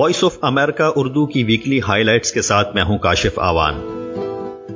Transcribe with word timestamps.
Voice 0.00 0.24
of 0.24 0.36
امریکہ 0.40 0.92
اردو 0.96 1.26
کی 1.26 1.44
weekly 1.44 1.80
high 1.88 2.02
lights 2.02 2.32
کے 2.32 2.42
ساتھ 2.42 2.74
میں 2.74 2.82
ہوں 2.82 2.98
کاشف 2.98 3.38
آوان۔ 3.38 3.74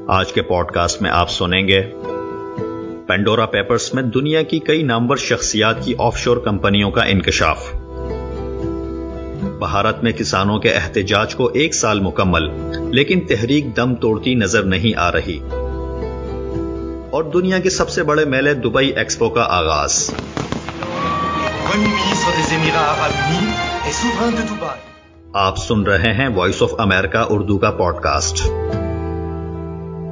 آج 0.08 0.32
کے 0.32 0.42
پوڈ 0.42 0.66
کاسٹ 0.66 1.02
میں 1.02 1.10
آپ 1.10 1.30
سنیں 1.30 1.68
گے 1.68 1.82
پینڈورا 3.06 3.46
پیپرز 3.46 3.90
میں 3.94 4.02
دنیا 4.02 4.42
کی 4.42 4.58
کئی 4.58 4.82
نامور 4.82 5.16
شخصیات 5.16 5.84
کی 5.84 5.94
آف 5.98 6.16
شور 6.16 6.36
کمپنیوں 6.36 6.90
کا 6.90 7.02
انکشاف۔ 7.02 7.68
بھارت 9.58 10.02
میں 10.02 10.12
کسانوں 10.12 10.58
کے 10.58 10.72
احتجاج 10.72 11.34
کو 11.34 11.50
ایک 11.54 11.74
سال 11.74 12.00
مکمل، 12.00 12.42
لیکن 12.94 13.20
تحریک 13.20 13.76
دم 13.76 13.94
توڑتی 13.94 14.34
نظر 14.34 14.62
نہیں 14.62 14.98
آ 14.98 15.12
رہی۔ 15.12 15.38
اور 17.10 17.22
دنیا 17.22 17.58
کے 17.58 17.70
سب 17.70 17.90
سے 17.90 18.02
بڑے 18.02 18.24
میلے 18.24 18.54
دبئی 18.54 18.88
ایکسپو 18.88 19.28
کا 19.28 19.42
آغاز۔ 19.42 20.10
آپ 25.36 25.58
سن 25.58 25.82
رہے 25.82 26.12
ہیں 26.12 26.28
وائس 26.34 26.62
آف 26.62 26.74
امریکہ 26.78 27.24
اردو 27.30 27.58
کا 27.58 27.70
پوڈ 27.70 27.94
کاسٹ 28.02 28.46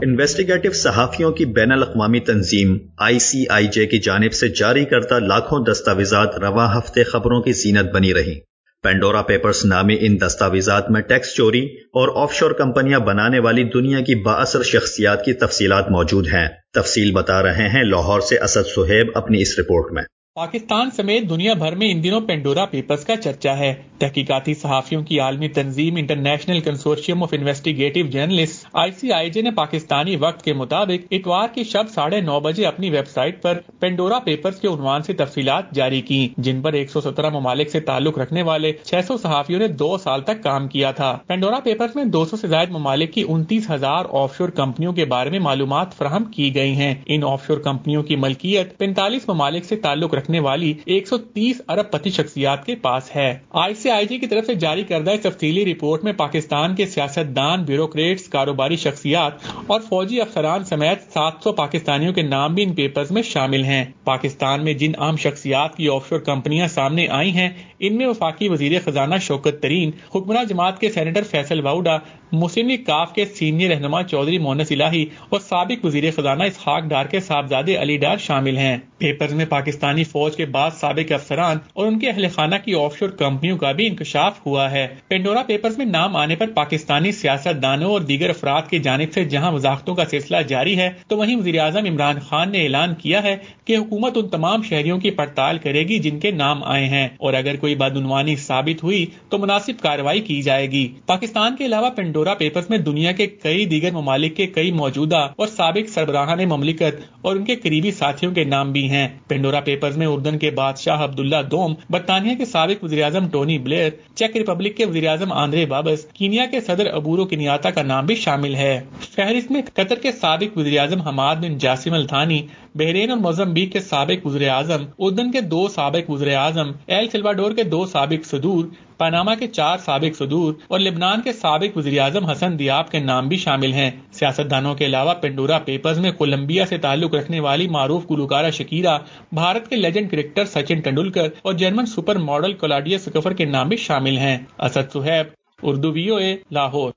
انویسٹیگیٹو 0.03 0.73
صحافیوں 0.73 1.33
کی 1.33 1.45
بین 1.45 1.73
الاقوامی 1.73 2.21
تنظیم 2.21 2.79
آئی 2.99 3.19
سی 3.19 3.45
آئی 3.51 3.67
جے 3.67 3.87
کی 3.87 3.99
جانب 3.99 4.33
سے 4.33 4.49
جاری 4.49 4.85
کردہ 4.85 5.19
لاکھوں 5.19 5.65
دستاویزات 5.65 6.39
رواں 6.39 6.79
ہفتے 6.79 7.05
خبروں 7.05 7.41
کی 7.43 7.53
زینت 7.53 7.95
بنی 7.95 8.15
رہی 8.15 8.41
پینڈورا 8.83 9.23
پیپرز 9.23 9.65
نامی 9.65 9.97
ان 10.01 10.21
دستاویزات 10.21 10.91
میں 10.91 11.01
ٹیکس 11.01 11.35
چوری 11.35 11.67
اور 11.77 12.23
آف 12.23 12.35
شور 12.35 12.51
کمپنیاں 12.51 12.99
بنانے 12.99 13.39
والی 13.39 13.65
دنیا 13.65 14.01
کی 14.01 14.15
باثر 14.15 14.63
شخصیات 14.63 15.25
کی 15.25 15.33
تفصیلات 15.33 15.91
موجود 15.91 16.27
ہیں۔ 16.27 16.49
تفصیل 16.75 17.13
بتا 17.13 17.43
رہے 17.43 17.69
ہیں 17.69 17.83
لاہور 17.83 18.21
سے 18.21 18.39
اسد 18.39 18.67
سہیب 18.77 19.07
اپنی 19.15 19.43
اس 19.43 19.59
رپورٹ 19.59 19.93
میں۔ 19.93 20.03
پاکستان 20.35 20.91
سمیت 20.97 21.31
دنیا 21.31 21.53
بھر 21.55 21.75
میں 21.75 21.93
ان 21.93 22.05
دنوں 22.05 22.21
پینڈورا 22.21 22.65
پیپرز 22.65 23.05
کا 23.05 23.17
چرچا 23.17 23.59
ہے۔ 23.59 23.75
تحقیقاتی 24.03 24.55
صحافیوں 24.55 25.03
کی 25.03 25.21
عالمی 25.21 25.49
تنظیم 25.49 25.97
International 25.97 26.61
Consortium 26.61 27.23
of 27.23 27.29
Investigative 27.33 28.07
Journalist 28.07 28.67
I 28.73 28.91
C 28.91 29.13
I 29.13 29.31
J 29.31 29.43
نے 29.43 29.51
پاکستانی 29.51 30.17
وقت 30.17 30.45
کے 30.45 30.53
مطابق 30.53 31.07
اتوار 31.11 31.49
کی 31.55 31.65
شب 31.65 31.91
ساڑھے 31.95 32.21
نو 32.21 32.41
بجے 32.41 32.67
اپنی 32.67 32.91
ویب 32.91 33.09
سائٹ 33.09 33.43
پر 33.43 33.59
پینڈورا 33.81 34.19
پیپرز 34.19 34.61
کے 34.61 34.69
عنوان 34.69 35.03
سے 35.03 35.13
تفصیلات 35.13 35.73
جاری 35.75 36.01
کی 36.01 36.29
جن 36.39 36.61
پر 36.63 36.73
ایک 36.73 36.91
سو 36.91 37.01
سترہ 37.01 37.31
ممالک 37.31 37.71
سے 37.71 37.81
تعلق 37.81 38.19
رکھنے 38.19 38.43
والے 38.43 38.73
چھ 38.83 39.01
سو 39.07 39.17
صحافیوں 39.17 39.61
نے 39.61 39.69
دو 39.69 39.97
سال 39.99 40.21
تک 40.21 40.43
کام 40.43 40.69
کیا 40.69 40.91
تھا۔ 40.91 41.19
پینڈورا 41.27 41.61
پیپرز 41.61 41.97
میں 41.97 42.05
دو 42.05 42.25
سو 42.25 42.37
سے 42.37 42.49
زائد 42.49 42.71
ممالک 42.71 43.13
کی 43.13 43.25
انتیس 43.29 43.71
ہزار 43.71 44.05
آف 44.11 44.37
شور 44.39 44.49
کمپنیوں 44.49 44.93
کے 44.93 45.05
بارے 45.05 45.31
میں 45.31 45.39
معلومات 45.39 45.95
فراہم 45.95 46.25
کی 46.25 46.55
گئی 46.55 46.73
ہیں۔ 46.73 46.95
ان 47.07 47.25
آف 47.25 47.47
شور 47.47 47.59
کمپنیوں 47.59 48.03
کی 48.03 48.17
ملکیت 48.17 48.77
پینتالیس 48.79 49.29
ممالک 49.29 49.65
سے 49.65 49.77
تعلق 49.77 50.15
رکھنے 50.15 50.41
والی 50.41 50.73
ایک 50.85 51.09
سو 51.09 51.19
تیس 51.35 51.63
ارب 51.69 51.91
پتی 51.91 52.11
شخصیات 52.11 52.67
کے 52.67 52.75
پاس 52.83 53.15
ہے۔ 53.17 53.31
آئی 53.63 53.75
سی 53.75 53.91
آئی 53.93 54.07
جی 54.07 54.19
کی 54.19 54.27
طرف 54.27 54.47
سے 54.47 54.55
جاری 54.55 54.83
کردہ 54.83 55.15
تفصیلی 55.23 55.65
رپورٹ 55.65 56.05
میں 56.05 56.13
پاکستان 56.13 56.75
کے 56.75 56.87
سیاست 56.87 57.37
دان 57.37 57.63
بیوروکریٹس، 57.63 58.29
کاروباری 58.29 58.77
شخصیات 58.77 59.33
اور 59.67 59.81
فوجی 59.81 60.21
افسران 60.21 60.65
سمیت 60.65 61.13
سات 61.13 61.43
سو 61.45 61.53
پاکستانیوں 61.53 62.13
کے 62.13 62.23
نام 62.23 62.55
بھی 62.55 62.63
ان 62.63 62.75
پیپرز 62.75 63.11
میں 63.11 63.23
شامل 63.23 63.65
ہیں۔ 63.65 63.85
پاکستان 64.05 64.65
میں 64.65 64.75
جن 64.75 64.93
عام 64.99 65.17
شخصیات 65.17 65.77
کی 65.77 65.89
آف 65.89 66.09
شور 66.09 66.19
کمپنیاں 66.19 66.69
سامنے 66.69 67.07
آئی 67.09 67.31
ہیں 67.31 67.49
ان 67.85 67.97
میں 67.97 68.07
وفاقی 68.07 68.49
وزیر 68.49 68.73
خزانہ 68.85 69.15
شوکت 69.23 69.63
ترین، 69.63 69.91
حکمراں 70.15 70.45
جماعت 70.45 70.81
کے 70.81 70.91
سینیٹر 70.91 71.23
فیصل 71.23 71.61
واؤڈا 71.61 71.99
مسلم 72.33 72.69
لیگ 72.69 72.85
کاف 72.85 73.13
کے 73.13 73.25
سینئر 73.25 73.71
رہنما 73.71 74.03
چودھری 74.03 74.39
مونس 74.39 74.73
الہی 74.73 75.07
اور 75.29 75.41
سابق 75.41 75.85
وزیر 75.85 76.11
خزانہ 76.17 76.43
اسحاق 76.43 76.83
ڈار 76.85 77.07
کے 77.07 77.21
صاحبزادے 77.21 77.77
علی 77.77 77.97
ڈار 77.97 78.17
شامل 78.17 78.57
ہیں۔ 78.57 78.77
پیپرز 78.99 79.33
میں 79.33 79.45
پاکستانی 79.45 80.05
فوج 80.05 80.37
کے 80.37 80.47
بعد 80.47 80.71
سابق 80.71 81.13
افسران 81.13 81.59
اور 81.73 81.87
ان 81.87 81.99
کے 81.99 82.11
اہل 82.11 82.29
خانہ 82.29 82.55
کی 82.65 82.75
آف 82.75 82.99
شور 82.99 83.09
کمپنیوں 83.09 83.59
کا 83.59 83.73
بھی 83.73 83.87
انکشاف 83.87 84.47
ہوا 84.47 84.71
ہے۔ 84.71 84.87
پینڈورا 85.09 85.43
پیپرز 85.43 85.79
میں 85.79 85.87
نام 85.87 86.17
آنے 86.17 86.37
پر 86.37 86.47
پاکستانی 86.55 87.13
سیاست 87.13 87.63
دانوں 87.63 87.91
اور 87.91 88.01
دیگر 88.01 88.29
افراد 88.29 88.63
کی 88.71 88.79
جانب 88.79 89.13
سے 89.13 89.25
جہاں 89.25 89.53
وضاحتوں 89.53 89.95
کا 89.95 90.05
سلسلہ 90.05 90.37
جاری 90.37 90.79
ہے، 90.79 90.91
تو 91.09 91.17
وہیں 91.17 91.37
وزیر 91.37 91.59
اعظم 91.59 91.85
عمران 91.85 92.21
خان 92.21 92.53
نے 92.53 92.63
اعلان 92.63 92.95
کیا 92.95 93.23
ہے 93.23 93.37
کہ 93.65 93.77
حکومت 93.77 94.13
ان 94.17 94.29
تمام 94.29 94.63
شہریوں 94.63 94.99
کی 94.99 95.11
پڑتال 95.11 95.59
کرے 95.59 95.83
گی 95.83 95.99
جن 95.99 96.21
کے 96.21 96.31
نام 96.31 96.65
آئے 96.65 96.85
ہیں۔ 96.85 97.09
اور 97.19 97.35
اگر 97.35 97.57
کوئی 97.57 97.72
بدعنوانی 97.75 98.37
ثابت 98.37 98.83
ہوئی 98.83 99.07
تو 99.29 99.39
مناسب 99.39 99.83
کارروائی 99.83 100.21
کی 100.21 100.43
جائے 100.43 100.71
گی۔ 100.71 100.93
پاکستان 101.07 101.57
کے 101.57 101.67
علاوہ 101.67 101.91
پینڈورا 101.91 102.35
پیپرز 102.35 102.71
میں 102.71 102.79
دنیا 102.79 103.13
کے 103.13 103.27
کئی 103.27 103.65
دیگر 103.65 103.91
ممالک 103.91 104.37
کے 104.37 104.47
کئی 104.47 104.73
موجودہ 104.73 105.29
اور 105.37 105.47
سابق 105.47 105.89
سربراہان 105.89 106.49
مملکت 106.49 107.01
اور 107.23 107.37
ان 107.37 107.45
کے 107.45 107.57
قریبی 107.57 107.91
ساتھیوں 107.91 108.33
کے 108.33 108.45
نام 108.45 108.73
بھی 108.73 108.91
ہیں۔ 108.91 109.09
پینڈورا 109.29 109.61
پیپرز 109.61 109.97
میں 109.97 110.07
اردن 110.07 110.39
کے 110.39 110.51
بادشاہ 110.51 111.05
عبداللہ 111.05 111.43
دوم، 111.51 111.75
برطانیہ 111.91 112.35
کے 112.35 112.45
سابق 112.45 112.85
وزیر 112.85 113.05
اعظم 113.05 113.29
ٹونی 113.29 113.59
بلیئر 113.59 113.91
چیک 114.15 114.37
ریپبلک 114.37 114.77
کے 114.77 114.85
وزیر 114.85 115.09
اعظم 115.09 115.33
آندرے 115.33 115.67
بابس، 115.67 116.05
کینیا 116.05 116.47
کے 116.47 116.61
صدر 116.61 116.87
ابورو 116.87 117.25
کنیاتا 117.25 117.71
کا 117.71 117.83
نام 117.83 118.07
بھی 118.07 118.15
شامل 118.15 118.55
ہے۔ 118.55 118.81
فہرست 119.15 119.51
میں 119.51 119.63
قطر 119.75 119.99
کے 119.99 120.13
سابق 120.13 120.59
وزیر 120.59 120.81
اعظم 120.81 121.01
حماد 121.01 121.37
بن 121.37 121.59
جاسم 121.59 121.93
التھانی 121.93 122.47
بحرین 122.75 123.11
اور 123.11 123.19
موزمبیک 123.19 123.73
کے 123.73 123.81
سابق 123.81 124.27
وزیر 124.27 124.49
اعظم، 124.49 124.85
اردن 124.99 125.31
کے 125.33 125.41
دو 125.41 125.69
سابق 125.69 126.11
وزیر 126.11 126.37
اعظم، 126.37 126.71
ایل 126.87 127.09
سلواڈور 127.09 127.53
کے 127.53 127.63
دو 127.63 127.87
سابق 127.87 128.27
صدور، 128.27 128.65
پاناما 128.99 129.35
کے 129.35 129.47
چار 129.47 129.79
سابق 129.79 130.19
صدور 130.19 130.55
اور 130.69 130.81
لبنان 130.81 131.21
کے 131.21 131.33
سابق 131.33 131.77
وزیر 131.77 132.01
اعظم 132.01 132.25
حسن 132.25 132.59
دیاب 132.59 132.91
کے 132.91 132.99
نام 132.99 133.29
بھی 133.29 133.37
شامل 133.37 133.73
ہیں۔ 133.73 133.91
سیاست 134.13 134.51
دانوں 134.51 134.75
کے 134.75 134.87
علاوہ 134.87 135.15
پنڈورا 135.15 135.59
پیپرز 135.59 135.99
میں 135.99 136.13
کولمبیا 136.13 136.67
سے 136.67 136.79
تعلق 136.79 137.15
رکھنے 137.15 137.41
والی 137.41 137.69
معروف 137.69 138.11
گلوکارہ 138.11 138.51
شکیرا 138.51 138.97
بھارت 139.33 139.69
کے 139.69 139.77
لیجنڈ 139.77 140.11
کرکٹر 140.11 140.45
سچن 140.45 140.81
ٹنڈولکر 140.81 141.29
اور 141.43 141.53
German 141.53 141.87
super 141.87 142.17
model 142.17 142.53
Claudia 142.53 142.99
Schiffer 142.99 143.33
کے 143.33 143.45
نام 143.45 143.69
بھی 143.69 143.77
شامل 143.77 144.19
ہیں۔ 144.19 144.39
اسد 144.59 144.93
سہیب، 144.93 145.27
اردو 145.63 145.93
وی 145.93 146.09
او 146.09 146.17
اے، 146.17 146.37
لاہور۔ 146.51 146.91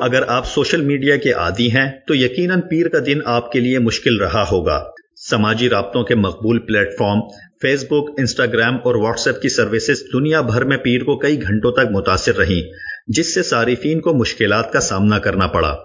اگر 0.00 0.22
آپ 0.28 0.46
سوشل 0.46 0.80
میڈیا 0.80 1.16
کے 1.16 1.32
عادی 1.32 1.70
ہیں، 1.70 1.90
تو 2.06 2.14
یقیناً 2.14 2.60
پیر 2.60 2.88
کا 2.88 2.98
دن 3.06 3.18
آپ 3.24 3.52
کے 3.52 3.60
لیے 3.60 3.78
مشکل 3.78 4.20
رہا 4.20 4.44
ہوگا۔ 4.52 4.84
سماجی 5.30 5.70
رابطوں 5.70 6.04
کے 6.04 6.14
مقبول 6.14 6.58
پلیٹ 6.58 6.88
فارم 6.98 7.20
فیس 7.62 7.84
بک، 7.84 8.10
انسٹاگرام 8.18 8.74
اور 8.74 8.94
واٹس 8.94 9.26
ایپ 9.26 9.42
کی 9.42 9.48
سروسز 9.48 10.02
دنیا 10.12 10.40
بھر 10.40 10.64
میں 10.64 10.76
پیر 10.76 11.00
کو 11.00 11.18
کئی 11.18 11.42
گھنٹوں 11.42 11.72
تک 11.72 11.90
متاثر 11.90 12.36
رہی 12.36 12.60
جس 13.16 13.34
سے 13.34 13.42
صارفین 13.42 14.00
کو 14.00 14.14
مشکلات 14.14 14.72
کا 14.72 14.80
سامنا 14.80 15.18
کرنا 15.18 15.46
پڑا۔ 15.46 15.76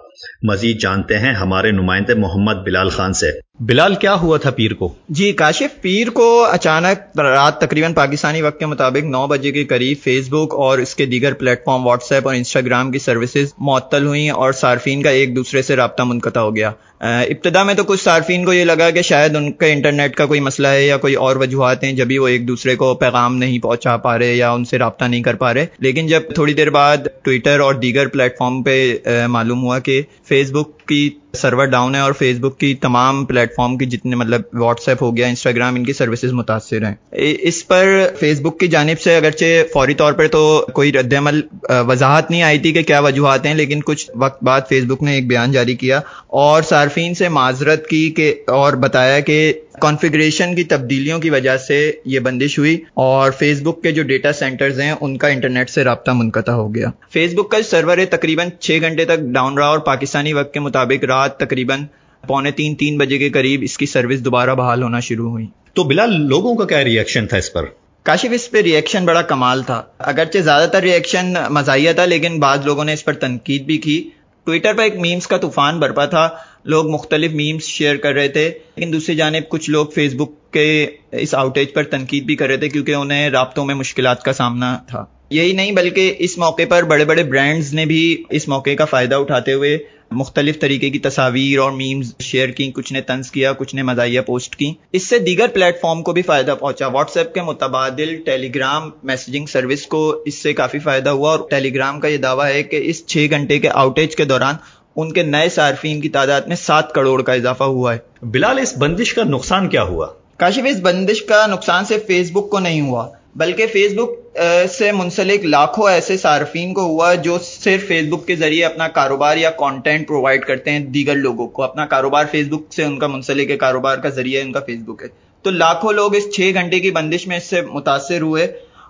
مزید 0.42 0.80
جانتے 0.80 1.18
ہیں 1.18 1.32
ہمارے 1.32 1.70
نمائندے 1.70 2.14
محمد 2.14 2.54
بلال 2.54 2.88
خان 2.88 3.12
سے۔ 3.12 3.26
بلال 3.60 3.94
کیا 3.94 4.14
ہوا 4.14 4.36
تھا 4.36 4.50
پیر 4.50 4.74
کو؟ 4.74 4.94
جی 5.08 5.32
کاشف 5.32 5.80
پیر 5.80 6.10
کو 6.10 6.44
اچانک 6.44 7.20
رات 7.20 7.60
تقریباً 7.60 7.94
پاکستانی 7.94 8.42
وقت 8.42 8.58
کے 8.58 8.66
مطابق 8.66 9.04
نو 9.04 9.26
بجے 9.26 9.52
کے 9.52 9.64
قریب 9.64 9.96
فیس 10.04 10.28
بک 10.28 10.54
اور 10.54 10.78
اس 10.78 10.94
کے 10.94 11.06
دیگر 11.06 11.32
پلیٹ 11.32 11.64
فارم 11.64 11.86
واٹس 11.86 12.12
ایپ 12.12 12.26
اور 12.26 12.34
انسٹاگرام 12.34 12.92
کی 12.92 12.98
سروسز 12.98 13.54
معطل 13.58 14.06
ہوئیں 14.06 14.30
اور 14.30 14.52
صارفین 14.52 15.02
کا 15.02 15.10
ایک 15.10 15.36
دوسرے 15.36 15.62
سے 15.62 15.76
رابطہ 15.76 16.02
منقطع 16.02 16.40
ہو 16.40 16.56
گیا۔ 16.56 16.72
ابتدا 17.00 17.62
میں 17.62 17.74
تو 17.74 17.84
کچھ 17.84 18.00
صارفین 18.00 18.44
کو 18.44 18.52
یہ 18.52 18.64
لگا 18.64 18.90
کہ 18.90 19.02
شاید 19.02 19.36
ان 19.36 19.52
کے 19.52 19.72
انٹرنیٹ 19.72 20.14
کا 20.14 20.26
کوئی 20.26 20.40
مسئلہ 20.40 20.68
ہے 20.68 20.86
یا 20.86 20.96
کوئی 20.96 21.14
اور 21.14 21.36
وجوہات 21.36 21.84
ہیں، 21.84 21.92
جبھی 21.92 22.18
وہ 22.18 22.28
ایک 22.28 22.48
دوسرے 22.48 22.76
کو 22.76 22.94
پیغام 22.94 23.36
نہیں 23.36 23.58
پہنچا 23.58 23.96
پا 23.96 24.18
رہے 24.18 24.34
یا 24.34 24.50
ان 24.50 24.64
سے 24.64 24.78
رابطہ 24.78 25.04
نہیں 25.04 25.22
کر 25.22 25.34
پا 25.34 25.54
رہے۔ 25.54 25.66
لیکن 25.78 26.06
جب 26.06 26.22
تھوڑی 26.34 26.54
دیر 26.54 26.70
بعد 26.70 26.96
ٹویٹر 27.22 27.60
اور 27.60 27.74
دیگر 27.74 28.06
پلیٹ 28.06 28.38
فارم 28.38 28.62
پہ 28.62 28.96
معلوم 29.28 29.62
ہوا 29.62 29.78
کہ 29.78 30.02
فیس 30.28 30.50
بک 30.50 30.86
کی 30.88 31.10
سرور 31.36 31.66
ڈاؤن 31.66 31.94
ہے 31.94 32.00
اور 32.00 32.12
فیس 32.12 32.38
بک 32.38 32.58
کی 32.58 32.74
تمام 32.74 33.24
پلیٹ 33.24 33.54
فارم 33.56 33.76
کی 33.78 33.86
جتنے 33.86 34.16
مطلب 34.16 34.42
واٹس 34.52 34.88
ایپ 34.88 35.02
ہو 35.02 35.16
گیا 35.16 35.26
انسٹاگرام 35.26 35.74
ان 35.74 35.84
کی 35.84 35.92
سروسز 35.92 36.32
متاثر 36.32 36.84
ہیں۔ 36.84 36.94
اس 37.12 37.66
پر 37.68 37.86
فیس 38.20 38.40
بک 38.40 38.58
کی 38.60 38.68
جانب 38.68 39.00
سے 39.00 39.16
اگرچہ 39.16 39.62
فوری 39.72 39.94
طور 39.94 40.12
پر 40.12 40.28
تو 40.28 40.44
کوئی 40.74 40.92
رد 40.92 41.12
عمل 41.12 41.40
وضاحت 41.88 42.30
نہیں 42.30 42.42
آئی 42.42 42.58
تھی 42.58 42.72
کہ 42.72 42.82
کیا 42.82 43.00
وجوہات 43.00 43.46
ہیں، 43.46 43.54
لیکن 43.54 43.80
کچھ 43.82 44.10
وقت 44.14 44.42
بعد 44.44 44.60
فیس 44.68 44.84
بک 44.84 45.02
نے 45.02 45.14
ایک 45.14 45.26
بیان 45.28 45.52
جاری 45.52 45.74
کیا 45.76 46.00
اور 46.42 46.62
صارفین 46.62 47.14
سے 47.14 47.28
معذرت 47.28 47.86
کی 47.86 48.08
کہ 48.10 48.34
اور 48.48 48.72
بتایا 48.82 49.20
کہ 49.20 49.52
کانفیگریشن 49.80 50.54
کی 50.56 50.62
تبدیلیوں 50.64 51.18
کی 51.18 51.30
وجہ 51.30 51.56
سے 51.56 51.76
یہ 52.04 52.20
بندش 52.20 52.58
ہوئی 52.58 52.76
اور 52.96 53.30
فیس 53.30 53.60
بک 53.62 53.82
کے 53.82 53.90
جو 53.92 54.02
ڈیٹا 54.02 54.32
سینٹرز 54.32 54.80
ہیں، 54.80 54.94
ان 55.00 55.16
کا 55.16 55.28
انٹرنیٹ 55.28 55.70
سے 55.70 55.84
رابطہ 55.84 56.10
منقطع 56.10 56.52
ہو 56.52 56.74
گیا۔ 56.74 56.90
فیس 57.12 57.34
بک 57.34 57.50
کا 57.50 57.62
سرور 57.62 57.98
تقریباً 58.10 58.48
چھ 58.60 58.78
گھنٹے 58.80 59.04
تک 59.04 59.20
ڈاؤن 59.34 59.58
رہا 59.58 59.66
اور 59.66 59.78
پاکستانی 59.86 60.32
وقت 60.32 60.54
کے 60.54 60.60
مطابق 60.60 61.04
رات 61.04 61.25
تقریباً 61.28 61.80
پونے 62.26 62.50
تین 62.50 62.74
تین 62.74 62.98
بجے 62.98 63.18
کے 63.18 63.30
قریب 63.30 63.60
اس 63.62 63.78
کی 63.78 63.86
سروس 63.86 64.24
دوبارہ 64.24 64.54
بحال 64.54 64.82
ہونا 64.82 65.00
شروع 65.00 65.30
ہوئی۔ 65.30 65.46
تو 65.74 65.84
بلال 65.84 66.20
لوگوں 66.26 66.54
کا 66.54 66.64
کیا 66.64 66.84
ریئیکشن 66.84 67.26
تھا 67.26 67.36
اس 67.36 67.52
پر؟ 67.52 67.64
کاشف 68.02 68.26
اس 68.32 68.50
پہ 68.50 68.60
ریئیکشن 68.60 69.04
بڑا 69.04 69.22
کمال 69.22 69.62
تھا۔ 69.62 69.82
اگرچہ 69.98 70.38
زیادہ 70.38 70.68
تر 70.68 70.80
ریئیکشن 70.80 71.34
مزاحیہ 71.50 71.92
تھا 71.92 72.04
لیکن 72.04 72.40
بعض 72.40 72.58
لوگوں 72.64 72.84
نے 72.84 72.92
اس 72.92 73.04
پر 73.04 73.12
تنقید 73.12 73.62
بھی 73.62 73.78
کی۔ 73.78 74.10
ٹویٹر 74.44 74.72
پر 74.72 74.82
ایک 74.82 74.96
میمز 74.96 75.26
کا 75.26 75.36
طوفان 75.36 75.78
برپا 75.78 76.04
تھا۔ 76.04 76.28
لوگ 76.64 76.90
مختلف 76.90 77.32
میمز 77.32 77.62
شیئر 77.62 77.96
کر 77.96 78.12
رہے 78.12 78.28
تھے 78.28 78.50
لیکن 78.76 78.92
دوسری 78.92 79.16
جانب 79.16 79.48
کچھ 79.48 79.70
لوگ 79.70 79.86
فیس 79.86 80.14
بک 80.14 80.52
کے 80.52 80.86
اس 81.12 81.34
آؤٹیج 81.34 81.72
پر 81.72 81.82
تنقید 81.82 82.24
بھی 82.24 82.36
کر 82.36 82.46
رہے 82.46 82.56
تھے 82.56 82.68
کیونکہ 82.68 82.92
انہیں 82.92 83.30
رابطوں 83.30 83.64
میں 83.64 83.74
مشکلات 83.74 84.22
کا 84.22 84.32
سامنا 84.32 84.78
تھا۔ 84.88 85.04
یہی 85.30 85.52
نہیں 85.52 85.72
بلکہ 85.72 86.14
اس 86.18 86.38
موقع 86.38 86.62
پر 86.68 86.82
بڑے 86.82 87.04
بڑے 87.04 87.24
برانڈز 87.24 87.74
نے 87.74 87.84
بھی 87.86 88.22
اس 88.30 88.48
موقع 88.48 88.70
کا 88.70 88.84
فائدہ 88.84 89.14
اٹھاتے 89.14 89.52
ہوئے 89.52 89.78
مختلف 90.10 90.60
طریقے 90.60 90.90
کی 90.90 90.98
تصاویر 90.98 91.58
اور 91.58 91.72
میمز 91.72 92.12
شیئر 92.20 92.48
کی 92.48 92.72
کچھ 92.72 92.92
نے 92.92 93.00
طنز 93.00 93.30
کیا 93.30 93.52
کچھ 93.52 93.74
نے 93.74 93.82
مزاحیہ 93.82 94.20
پوسٹ 94.20 94.56
کی 94.56 94.72
اس 94.92 95.06
سے 95.06 95.18
دیگر 95.18 95.48
پلیٹ 95.48 95.80
فارم 95.80 96.02
کو 96.02 96.12
بھی 96.12 96.22
فائدہ 96.22 96.54
پہنچا۔ 96.60 96.86
واٹس 96.86 97.16
ایپ 97.16 97.34
کے 97.34 97.42
متبادل 97.42 98.16
ٹیلی 98.26 98.54
گرام 98.54 98.90
میسجنگ 99.02 99.46
سروس 99.46 99.86
کو 99.86 100.22
اس 100.26 100.34
سے 100.34 100.52
کافی 100.52 100.78
فائدہ 100.78 101.10
ہوا 101.10 101.30
اور 101.30 101.48
ٹیلی 101.50 101.74
گرام 101.74 102.00
کا 102.00 102.08
یہ 102.08 102.16
دعویٰ 102.16 102.46
ہے 102.46 102.62
کہ 102.62 102.80
اس 102.84 103.06
چھ 103.06 103.26
گھنٹے 103.30 103.58
کے 103.58 103.68
آؤٹیج 103.68 104.16
کے 104.16 104.24
دوران 104.24 104.54
ان 104.96 105.12
کے 105.12 105.22
نئے 105.22 105.48
صارفین 105.48 106.00
کی 106.00 106.08
تعداد 106.08 106.40
میں 106.40 106.56
سات 106.56 106.92
کروڑ 106.92 107.22
کا 107.22 107.32
اضافہ 107.32 107.64
ہوا 107.64 107.94
ہے۔ 107.94 107.98
بلال 108.22 108.58
اس 108.58 108.74
بندش 108.78 109.14
کا 109.14 109.22
نقصان 109.24 109.68
کیا 109.68 109.82
ہوا؟ 109.82 110.06
کاشف 110.36 110.66
اس 110.70 110.80
بندش 110.82 111.22
کا 111.22 111.46
نقصان 111.46 111.84
صرف 111.84 112.06
فیس 112.06 112.30
بک 112.32 112.50
کو 112.50 112.58
نہیں 112.58 112.80
ہوا۔ 112.80 113.08
بلکہ 113.36 113.66
فیس 113.66 113.92
بک 113.94 114.38
سے 114.72 114.92
منسلک 114.92 115.44
لاکھوں 115.44 115.90
ایسے 115.90 116.16
صارفین 116.16 116.72
کو 116.74 116.80
ہوا 116.80 117.14
جو 117.14 117.38
صرف 117.38 117.86
فیس 117.88 118.08
بک 118.08 118.26
کے 118.26 118.36
ذریعے 118.36 118.64
اپنا 118.64 118.88
کاروبار 118.88 119.36
یا 119.36 119.50
کانٹینٹ 119.50 120.08
پرووائڈ 120.08 120.44
کرتے 120.44 120.70
ہیں 120.70 120.78
دیگر 120.78 121.14
لوگوں 121.14 121.48
کو۔ 121.48 121.62
اپنا 121.62 121.86
کاروبار 121.86 122.24
فیس 122.30 122.46
بک 122.48 122.72
سے 122.72 122.84
ان 122.84 122.98
کا 122.98 123.06
منسلک 123.06 123.50
ہے، 123.50 123.56
کاروبار 123.56 123.96
کا 123.96 124.08
ذریعہ 124.08 124.42
ان 124.42 124.52
کا 124.52 124.60
فیس 124.60 124.80
بک 124.80 125.02
ہے۔ 125.02 125.08
تو 125.44 125.50
لاکھوں 125.50 125.92
لوگ 125.92 126.14
اس 126.14 126.30
چھ 126.34 126.50
گھنٹے 126.54 126.80
کی 126.80 126.90
بندش 126.90 127.26
میں 127.26 127.36
اس 127.36 127.44
سے 127.44 127.60
متاثر 127.60 128.22
ہوئے 128.22 128.46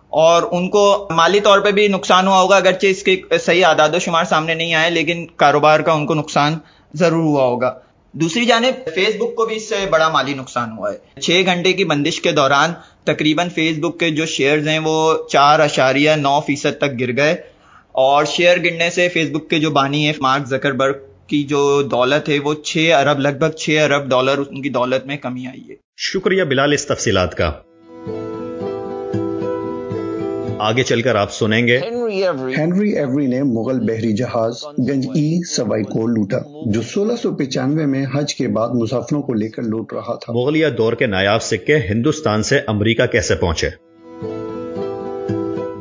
اور 0.09 0.43
ان 0.51 0.69
کو 0.71 1.09
مالی 1.11 1.41
طور 1.41 1.61
پہ 1.61 1.71
بھی 1.71 1.89
نقصان 1.89 2.27
ہوا 2.27 2.41
ہوگا، 2.41 2.57
اگرچہ 2.57 2.87
اس 2.87 3.03
کے 3.03 3.17
صحیح 3.45 3.67
اعداد 3.67 3.95
و 3.95 3.99
شمار 3.99 4.25
سامنے 4.25 4.55
نہیں 4.55 4.75
آئے، 4.75 4.91
لیکن 4.91 5.27
کاروبار 5.37 5.81
کا 5.81 5.93
ان 5.93 6.07
کو 6.07 6.15
نقصان 6.15 6.59
ضرور 6.95 7.25
ہوا 7.25 7.45
ہوگا۔ 7.45 7.75
دوسری 8.21 8.45
جانب 8.45 8.89
فیس 8.95 9.17
بک 9.17 9.35
کو 9.35 9.47
بھی 9.47 9.57
اس 9.57 9.69
سے 9.69 9.75
بڑا 9.91 10.09
مالی 10.09 10.35
نقصان 10.35 10.71
ہوا 10.79 10.93
ہے۔ 10.93 11.21
چھ 11.21 11.43
گھنٹے 11.47 11.73
کی 11.73 11.85
بندش 11.85 12.21
کے 12.21 12.33
دوران 12.33 12.71
تقریباً 13.05 13.49
فیس 13.49 13.79
بک 13.79 14.01
کے 14.01 14.11
جو 14.11 14.27
شیئرز 14.27 14.69
ہیں 14.69 14.79
وہ 14.79 15.29
چار 15.29 15.61
اشاریہ 15.61 16.11
نو 16.11 16.41
فیصد 16.41 16.79
تک 16.79 17.01
گر 17.01 17.17
گئے۔ 17.17 17.33
اور 17.93 18.25
شیئر 18.25 18.59
گرنے 18.65 18.91
سے 18.91 19.09
فیس 19.09 19.31
بک 19.31 19.51
کے 19.51 19.59
جو 19.59 19.71
بانی 19.71 20.07
ہیں، 20.07 20.13
مارک 20.21 20.47
زکربرگ 20.47 20.93
کی 21.27 21.43
جو 21.43 21.83
دولت 21.83 22.29
ہے، 22.29 22.39
وہ 22.39 22.55
چھ 22.55 22.93
ارب، 22.99 23.19
لگ 23.21 23.29
بھگ 23.29 23.51
چھ 23.51 23.79
ارب 23.85 24.09
ڈالر 24.11 24.39
ان 24.39 24.62
کی 24.62 24.69
دولت 24.69 25.07
میں 25.07 25.17
کمی 25.17 25.47
آئی 25.47 25.71
ہے۔ 25.71 25.75
شکریہ 25.97 26.45
بلال 26.45 26.73
اس 26.73 26.87
تفصیلات 26.87 27.35
کا۔ 27.35 27.53
آگے 30.58 30.82
چل 30.82 31.03
کر 31.03 31.14
آپ 31.14 31.32
سنیں 31.32 31.67
گے۔ 31.67 31.79
ہینری 32.56 32.97
ایوری 32.99 33.26
نے 33.26 33.43
مغل 33.43 33.81
بحری 33.81 34.12
جہاز 34.12 34.62
گنج 34.88 35.06
ای 35.06 35.44
سوائی 35.44 35.85
کو 35.85 36.06
لوٹا 36.06 36.38
جو 36.73 36.82
سولہ 36.82 37.17
سو 37.23 37.35
پچانوے 37.35 37.87
میں 37.87 38.05
حج 38.14 38.35
کے 38.35 38.49
بعد 38.49 38.69
مسافروں 38.69 39.23
کو 39.23 39.35
لے 39.35 39.49
کر 39.49 39.62
لوٹ 39.62 39.93
رہا 39.93 40.14
تھا۔ 40.14 40.32
مغلیہ 40.32 40.69
دور 40.69 40.93
کے 40.93 41.06
نایاب 41.06 41.43
سکے 41.43 41.76
ہندوستان 41.76 42.43
سے 42.43 42.61
امریکہ 42.67 43.06
کیسے 43.06 43.35
پہنچے؟ 43.35 43.69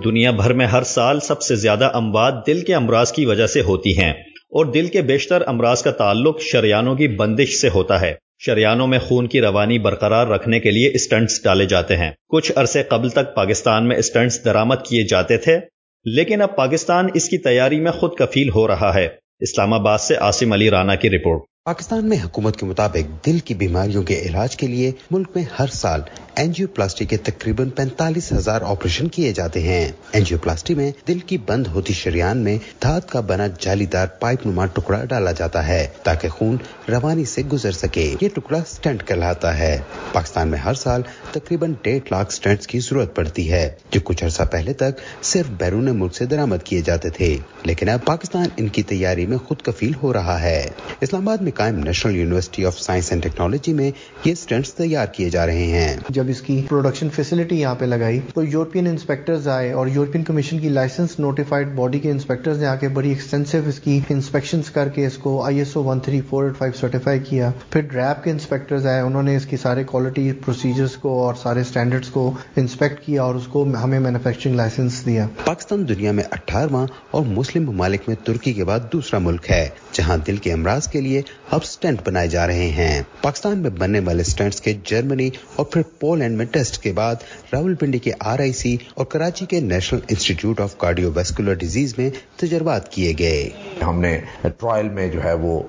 دنیا 0.04 0.32
بھر 0.32 0.54
میں 0.54 0.66
ہر 0.66 0.84
سال 0.84 1.20
سب 1.20 1.42
سے 1.42 1.56
زیادہ 1.56 1.90
اموات 1.94 2.48
دل 2.48 2.62
کے 2.62 2.76
امراض 2.76 3.12
کی 3.12 3.26
وجہ 3.26 3.48
سے 3.48 3.62
ہوتی 3.62 3.98
ہیں 3.98 4.12
اور 4.52 4.66
دل 4.66 4.88
کے 4.88 5.02
بیشتر 5.02 5.44
امراض 5.48 5.82
کا 5.82 5.92
تعلق 5.92 6.42
شریانوں 6.42 6.96
کی 6.96 7.08
بندش 7.08 7.50
سے 7.50 7.70
ہوتا 7.70 8.02
ہے۔ 8.02 8.25
شریانوں 8.46 8.88
میں 8.88 9.00
خون 9.00 9.28
کی 9.28 9.42
روانی 9.42 9.80
برقرار 9.80 10.28
رکھنے 10.28 10.60
کے 10.60 10.72
لیے 10.72 10.92
اسٹنٹس 10.94 11.44
ڈالے 11.44 11.66
جاتے 11.66 11.98
ہیں۔ 11.98 12.12
کچھ 12.30 12.52
عرصے 12.56 12.84
قبل 12.84 13.10
تک 13.10 13.36
پاکستان 13.36 13.88
میں 13.88 13.98
اسٹنٹس 13.98 14.46
درامت 14.46 14.86
کیے 14.86 15.04
جاتے 15.04 15.38
تھے، 15.38 15.60
لیکن 16.06 16.42
اب 16.42 16.56
پاکستان 16.56 17.08
اس 17.14 17.30
کی 17.30 17.38
تیاری 17.38 17.80
میں 17.80 17.92
خود 17.92 18.12
کفیل 18.18 18.50
ہو 18.50 18.68
رہا 18.68 18.96
ہے۔ 18.96 19.08
اسلام 19.40 19.74
آباد 19.74 19.98
سے 19.98 20.18
آصم 20.18 20.54
علی 20.54 20.70
رانا 20.70 20.96
کی 20.96 21.10
رپورٹ۔ 21.10 21.42
پاکستان 21.66 22.10
میں 22.10 22.18
حکومت 22.24 22.58
کے 22.58 22.66
مطابق 22.66 23.26
دل 23.26 23.40
کی 23.40 23.54
بیماریوں 23.54 24.04
کے 24.04 24.20
علاج 24.22 24.56
کے 24.58 24.68
لیے 24.68 24.92
ملک 25.12 25.28
میں 25.36 25.44
ہر 25.60 25.68
سال 25.68 26.02
اینجیو 26.36 26.68
پلاسٹی 26.68 27.06
کے 27.06 27.18
تقریباً 27.18 27.70
پینتالیس 27.70 28.34
ہزار 28.34 28.62
آپریشن 28.62 29.08
کیے 29.08 29.34
جاتے 29.34 29.62
ہیں۔ 29.62 29.92
اینجیو 30.12 30.38
پلاسٹی 30.38 30.76
میں 30.76 30.92
دل 31.08 31.20
کی 31.20 31.38
بند 31.38 31.68
ہوتی 31.68 31.94
شریان 31.94 32.38
میں 32.38 32.58
دھات 32.82 33.10
کا 33.10 33.20
بنا 33.20 33.48
جالی 33.60 33.86
دار 33.86 34.08
پائپ 34.08 34.46
نما 34.46 34.66
ٹکڑا 34.66 35.06
ڈالا 35.06 35.32
جاتا 35.32 35.68
ہے 35.68 35.88
تاکہ 36.04 36.30
خون 36.30 36.58
روانی 36.90 37.26
سے 37.26 37.42
گزر 37.44 37.72
سکے۔ 37.72 38.16
یہ 38.22 38.30
ٹکڑا 38.34 38.60
سٹینٹ 38.68 39.08
کہلاتا 39.08 39.58
ہے۔ 39.58 39.80
پاکستان 40.14 40.48
میں 40.48 40.60
ہر 40.60 40.74
سال 40.74 41.02
تقریباً 41.32 41.74
ڈیڑھ 41.82 42.12
لاکھ 42.12 42.34
سٹینٹس 42.34 42.68
کی 42.68 42.80
ضرورت 42.80 43.16
پڑتی 43.16 43.52
ہے، 43.52 43.72
جو 43.92 44.00
کچھ 44.04 44.24
عرصہ 44.24 44.44
پہلے 44.52 44.74
تک 44.74 45.24
صرف 45.24 45.50
بیرون 45.50 46.00
ملک 46.00 46.16
سے 46.16 46.26
درامد 46.26 46.64
کیے 46.64 46.82
جاتے 46.82 47.10
تھے۔ 47.10 47.38
لیکن 47.64 47.90
اب 47.90 48.06
پاکستان 48.06 48.46
ان 48.58 48.68
کی 48.68 48.84
تیاری 48.84 49.26
میں 49.26 49.38
خود 49.38 49.62
کفیل 49.62 49.92
ہو 50.04 50.14
رہا 50.14 50.42
ہے۔ 50.42 50.70
اسلام 51.02 51.22
آباد 51.22 51.38
میں 51.38 51.52
قائم 51.56 51.80
National 51.80 52.16
University 52.16 52.66
of 52.66 52.80
Science 52.80 53.10
and 53.10 53.24
Technology 53.24 53.74
میں 53.74 53.92
یہ 54.26 54.36
سٹینٹس 54.36 54.74
تیار 54.74 55.06
کیے 55.08 55.30
جا 55.30 55.46
رہے 55.46 55.66
ہیں۔ 55.66 55.96
جب 56.10 56.26
اس 56.28 56.42
کی 56.42 56.62
پروڈکشن 56.70 57.10
فیسلٹی 57.10 57.60
یہاں 57.60 57.76
پہ 57.76 57.86
لگائی 57.86 58.20
تو 58.34 58.44
یورپین 58.44 58.88
انسپیکٹرز 58.88 59.48
آئے 59.48 59.72
اور 59.72 59.88
یورپین 59.88 60.24
کمیشن 60.24 60.60
کی 60.60 60.70
لائسنس 60.70 61.20
نوٹیفائڈ 61.20 61.68
باڈی 61.76 62.00
کے 62.00 62.12
انسپیکٹرز 62.12 62.60
نے 62.60 62.66
آ 62.66 62.76
کے 62.76 62.88
بڑی 62.88 63.10
ایکسٹینسو 63.10 63.58
اس 63.68 63.80
کی 63.80 64.00
انسپیکشن 64.10 64.62
کر 64.74 64.90
کے 64.90 65.06
اس 65.06 65.18
کو 65.18 65.44
I 65.44 65.60
S 65.60 65.78
O 65.78 65.84
one 65.84 66.00
three 66.00 66.22
four 66.30 66.44
eight 66.44 66.58
five 66.58 66.80
certify 66.80 67.20
کیا۔ 67.20 67.52
پھر 67.70 67.82
ڈریپ 67.82 68.24
کے 68.24 68.32
انسپیکٹرز 68.32 68.86
آئے 68.86 69.02
انہوں 69.02 69.24
نے 69.24 69.36
اس 69.36 69.46
کی 69.46 69.58
سارے 69.58 69.84
کوالٹی 69.84 70.32
پروسیجرز 70.32 70.96
کو 70.98 71.24
اور 71.24 71.34
سارے 71.42 71.62
اسٹینڈرڈس 71.62 72.08
کو 72.08 72.32
انسپیکٹ 72.56 73.06
کیا 73.06 73.24
اور 73.24 73.36
اس 73.36 73.48
کو 73.48 73.66
ہمیں 73.84 74.00
مینوفیکچرنگ 74.00 74.56
لائسنس 74.56 75.06
دیا۔ 75.06 75.28
پاکستان 75.46 75.88
دنیا 75.88 76.12
میں 76.12 76.24
اٹھارہواں 76.32 76.88
اور 77.12 77.24
مسلم 77.26 77.72
ممالک 77.72 78.02
میں 78.08 78.16
ترکی 78.24 78.54
کے 78.54 78.64
بعد 78.64 78.80
دوسرا 78.94 79.20
ملک 79.20 79.52
ہے۔ 79.52 79.70
جہاں 79.96 80.18
دل 80.18 80.38
کے 80.38 80.54
امراض 80.54 80.88
کے 80.88 81.02
لیے 81.02 81.22
اب 81.52 81.66
سٹینٹ 81.66 82.00
بنائے 82.06 82.28
جا 82.28 82.48
رہے 82.48 82.68
ہیں۔ 82.70 83.02
پاکستان 83.22 83.58
میں 83.58 83.70
بننے 83.70 84.00
والے 84.00 84.24
سٹینٹس 84.24 84.62
کے 84.62 84.74
جرمنی 84.84 85.30
اور 85.56 85.66
پھر 85.66 85.82
پولینڈ 86.00 86.38
میں 86.38 86.46
ٹیسٹ 86.46 86.82
کے 86.84 86.92
بعد 86.92 87.16
راول 87.54 87.76
پنڈی 87.76 88.00
کے 88.00 88.12
آر 88.20 88.40
آئی 88.40 88.54
سی 88.54 88.76
اور 88.94 89.06
کراچی 89.06 89.46
کے 89.46 89.60
National 89.60 90.00
Institute 90.10 90.62
of 90.62 90.78
Cardiovascular 91.16 91.54
Disease 91.54 91.94
میں 91.98 92.10
تجربات 92.36 92.92
کیے 92.92 93.14
گئے۔ 93.20 93.50
ہم 93.86 94.00
نے 94.00 94.20
ٹرائل 94.42 94.90
میں 94.90 95.08
جو 95.08 95.24
ہے 95.24 95.34
وہ 95.34 95.62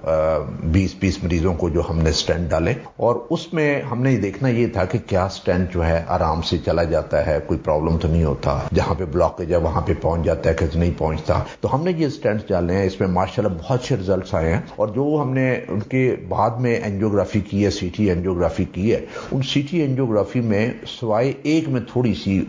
بیس 0.64 0.94
بیس 1.00 1.23
مریضوں 1.25 1.55
کو 1.55 1.69
جو 1.69 1.82
ہم 1.90 1.99
نے 1.99 2.12
سٹینٹ 2.12 2.50
ڈالے 2.50 2.75
اور 2.96 3.17
اس 3.31 3.52
میں 3.52 3.82
ہم 3.82 4.02
نے 4.02 4.17
دیکھنا 4.17 4.49
یہ 4.49 4.67
تھا 4.67 4.84
کہ 4.84 4.99
کیا 5.06 5.28
سٹینٹ 5.28 5.73
جو 5.75 5.87
ہے 5.87 6.02
آرام 6.08 6.43
سے 6.43 6.56
چلا 6.67 6.82
جاتا 6.84 7.26
ہے، 7.26 7.38
کوئی 7.46 7.61
پرابلم 7.61 7.99
تو 7.99 8.08
نہیں 8.08 8.25
ہوتا۔ 8.25 8.58
جہاں 8.75 8.94
پہ 8.94 9.05
بلاکیج 9.05 9.52
ہے 9.52 9.56
وہاں 9.56 9.81
پہ 9.81 9.93
پہنچ 10.00 10.25
جاتا 10.25 10.50
ہے 10.50 10.55
کہ 10.55 10.67
نہیں 10.75 10.99
پہنچتا۔ 10.99 11.40
تو 11.61 11.75
ہم 11.75 11.84
نے 11.84 11.93
یہ 11.96 12.08
سٹینٹ 12.08 12.49
ڈالے 12.49 12.75
ہیں۔ 12.75 12.87
اس 12.87 13.00
میں 13.00 13.08
ماشاء 13.08 13.43
اللہ 13.43 13.56
بہت 13.62 13.81
سے 13.82 13.94
ریزلٹس 14.17 14.35
آئے 14.35 14.55
ہیں 14.55 14.61
اور 14.77 14.89
جو 14.89 15.19
ہم 15.23 15.33
نے 15.35 15.61
ان 15.69 15.81
کے 15.81 16.17
بعد 16.29 16.51
میں 16.61 16.75
اینجیوگرافی 16.77 17.41
کی 17.41 17.65
ہے 17.65 17.71
سی 17.71 17.89
ٹی 17.97 18.09
اینجیوگرافی 18.11 18.65
کی 18.65 18.93
ہے 18.95 19.05
ان 19.33 19.43
سی 19.43 19.63
ٹی 19.71 19.81
اینجیوگرافی 19.81 20.41
میں 20.41 20.67
سوائے 20.87 21.33
ایک 21.43 21.69
میں 21.69 21.81
تھوڑی 21.93 22.15
سی 22.15 22.41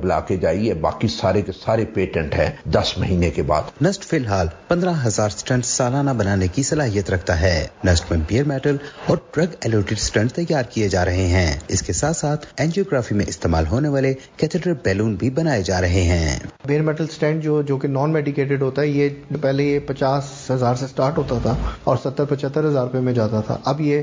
بلاکیج 0.00 0.46
آئی 0.46 0.68
ہے 0.68 0.74
باقی 0.74 1.08
سارے 1.08 1.42
کے 1.42 1.52
سارے 1.52 1.84
پیٹنٹ 1.84 2.34
ہیں 2.34 2.50
دس 2.64 2.92
مہینے 2.98 3.30
کے 3.30 3.42
بعد۔ 3.42 3.82
نسٹ 3.82 4.04
فی 4.04 4.16
الحال 4.16 4.46
پندرہ 4.68 4.92
ہزار 5.06 5.28
سٹنٹ 5.28 5.64
سالانہ 5.64 6.10
بنانے 6.10 6.48
کی 6.48 6.62
صلاحیت 6.62 7.10
رکھتا 7.10 7.40
ہے۔ 7.40 7.66
نسٹ 7.84 8.10
میں 8.10 8.18
بیئر 8.28 8.44
میٹل 8.44 8.76
اور 9.06 9.16
ڈرگ 9.34 9.54
ایلوٹیڈ 9.60 9.98
سٹنٹ 9.98 10.32
تیار 10.32 10.62
کیے 10.70 10.88
جا 10.88 11.04
رہے 11.04 11.26
ہیں۔ 11.26 11.58
اس 11.68 11.82
کے 11.82 11.92
ساتھ 11.92 12.16
ساتھ 12.16 12.46
اینجیوگرافی 12.56 13.14
میں 13.14 13.24
استعمال 13.28 13.66
ہونے 13.66 13.88
والے 13.88 14.12
کیتھیڈر 14.36 14.72
بیلون 14.84 15.14
بھی 15.14 15.30
بنائے 15.30 15.62
جا 15.62 15.80
رہے 15.80 16.02
ہیں۔ 16.02 16.38
بیئر 16.66 16.82
میٹل 16.82 17.06
سٹینڈ 17.06 17.42
جو 17.42 17.60
جو 17.62 17.76
کہ 17.76 17.88
نان 17.88 18.12
میڈیکیٹڈ 18.12 18.62
ہوتا 18.62 18.82
ہے 18.82 18.86
یہ 18.86 19.08
پہلے 19.40 19.64
یہ 19.64 19.78
پچاس 19.86 20.50
ہزار 20.50 20.74
سے 20.74 20.86
سٹارٹ 21.04 21.18
ہوتا 21.18 21.38
تھا 21.42 21.56
اور 21.84 21.96
ستر 22.04 22.24
پچہتر 22.24 22.64
ہزار 22.64 22.82
روپے 22.82 23.00
میں 23.00 23.12
جاتا 23.12 23.40
تھا۔ 23.40 23.56
اب 23.64 23.80
یہ 23.80 24.02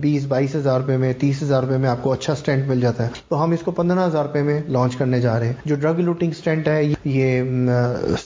بیس، 0.00 0.26
بائیس 0.26 0.54
ہزار 0.54 0.80
روپے 0.80 0.96
میں، 0.96 1.12
تیس 1.18 1.42
ہزار 1.42 1.62
روپے 1.62 1.76
میں 1.76 1.88
آپ 1.88 2.02
کو 2.02 2.12
اچھا 2.12 2.34
سٹینڈ 2.34 2.66
مل 2.68 2.80
جاتا 2.80 3.04
ہے۔ 3.04 3.08
تو 3.28 3.44
ہم 3.44 3.50
اس 3.50 3.60
کو 3.64 3.70
پندرہ 3.70 4.06
ہزار 4.06 4.24
روپے 4.24 4.42
میں 4.42 4.60
لانچ 4.68 4.96
کرنے 4.96 5.20
جا 5.20 5.38
رہے 5.38 5.46
ہیں۔ 5.46 5.54
جو 5.64 5.76
ڈرگ 5.76 6.00
لوٹنگ 6.00 6.30
سٹینٹ 6.30 6.68
ہے، 6.68 6.82
یہ 7.04 7.42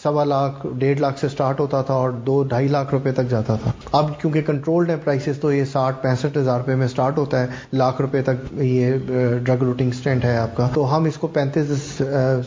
سوا 0.02 0.25
لاکھ، 0.25 0.66
ڈیڑھ 0.78 1.00
لاکھ 1.00 1.19
سے 1.21 1.28
سٹارٹ 1.28 1.61
ہوتا 1.61 1.83
تھا 1.83 1.95
اور 1.95 2.11
دو، 2.11 2.42
ڈھائی 2.42 2.69
لاکھ 2.69 2.95
روپے 2.95 3.12
تک 3.12 3.28
جاتا 3.28 3.57
تھا۔ 3.62 3.73
اب 3.92 4.21
کیونکہ 4.21 4.42
کنٹرولڈ 4.42 4.90
ہے 4.90 4.97
پرائسز 5.04 5.40
تو 5.40 5.52
یہ 5.52 5.64
ساٹھ، 5.64 6.02
پینسٹھ 6.02 6.38
ہزار 6.38 6.59
روپے 6.59 6.75
میں 6.75 6.88
سٹارٹ 6.88 7.19
ہوتا 7.19 7.40
ہے۔ 7.40 7.47
لاکھ 7.73 8.00
روپے 8.00 8.23
تک 8.23 8.52
یہ 8.52 8.95
ڈرگ 9.45 9.62
لوٹنگ 9.62 9.90
سٹینٹ 9.90 10.25
ہے 10.25 10.37
آپ 10.37 10.57
کا۔ 10.57 10.69
تو 10.75 10.97
ہم 10.97 11.04
اس 11.04 11.16
کو 11.16 11.26
پینتیس 11.26 12.02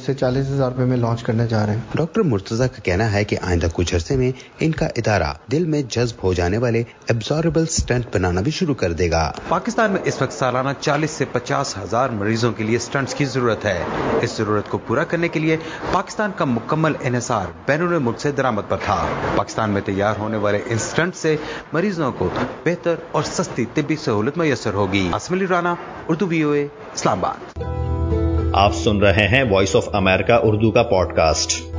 سے 0.05 0.13
چالیس 0.13 0.49
ہزار 0.49 0.71
روپے 0.71 0.85
میں 0.85 0.97
لانچ 0.97 1.23
کرنے 1.23 1.47
جا 1.47 1.65
رہے 1.65 1.73
ہیں۔ 1.73 1.81
ڈاکٹر 1.95 2.21
مرتضی 2.21 2.67
کا 2.75 2.81
کہنا 2.83 3.11
ہے 3.13 3.23
کہ 3.23 3.37
آئندہ 3.41 3.67
کچھ 3.73 3.95
عرصے 3.95 4.15
میں 4.15 4.31
ان 4.59 4.71
کا 4.71 4.87
ادارہ 4.95 5.33
دل 5.51 5.65
میں 5.65 5.81
جذب 5.81 6.23
ہو 6.23 6.33
جانے 6.33 6.57
والے 6.57 6.83
ایبزاربل 7.07 7.65
سٹنٹ 7.65 8.15
بنانا 8.15 8.41
بھی 8.41 8.51
شروع 8.51 8.75
کر 8.75 8.93
دے 8.93 9.11
گا۔ 9.11 9.31
پاکستان 9.49 9.91
میں 9.91 10.01
اس 10.05 10.21
وقت 10.21 10.33
سالانہ 10.33 10.69
چالیس 10.79 11.11
سے 11.11 11.25
پچاس 11.25 11.77
ہزار 11.77 12.09
مریضوں 12.09 12.51
کے 12.51 12.63
لیے 12.63 12.79
سٹنٹس 12.79 13.15
کی 13.15 13.25
ضرورت 13.25 13.65
ہے۔ 13.65 13.83
اس 14.21 14.31
ضرورت 14.31 14.69
کو 14.69 14.77
پورا 14.77 15.03
کرنے 15.03 15.27
کے 15.27 15.39
لیے 15.39 15.57
پاکستان 15.91 16.31
کا 16.35 16.45
مکمل 16.45 16.93
انحصار 17.01 17.45
بین 17.65 17.81
الملک 17.81 18.19
سے 18.19 18.31
درامد 18.31 18.61
پر 18.69 18.77
تھا۔ 18.85 19.07
پاکستان 19.35 19.69
میں 19.69 19.81
تیار 19.85 20.13
ہونے 20.17 20.37
والے 20.37 20.59
ان 20.65 20.77
سٹنٹ 20.77 21.15
سے 21.15 21.35
مریضوں 21.73 22.11
کو 22.11 22.29
بہتر 22.65 22.95
اور 23.11 23.23
سستی 23.23 23.65
طبی 23.73 23.95
سہولت 23.95 24.37
میسر 24.37 24.73
ہوگی۔ 24.73 25.09
اسملی 25.15 25.47
رانا 25.47 25.75
اردو 26.07 26.27
وی 26.27 26.41
او 26.41 26.51
اے 26.51 26.67
اسلام 26.93 27.25
آباد۔ 27.25 27.63
آپ 28.53 28.75
سن 28.75 28.97
رہے 28.97 29.27
ہیں 29.27 29.43
وائس 29.51 29.75
آف 29.75 29.95
امریکہ 29.95 30.31
اردو 30.31 30.71
کا 30.71 30.83
پوڈ 30.83 31.15
کاسٹ 31.15 31.72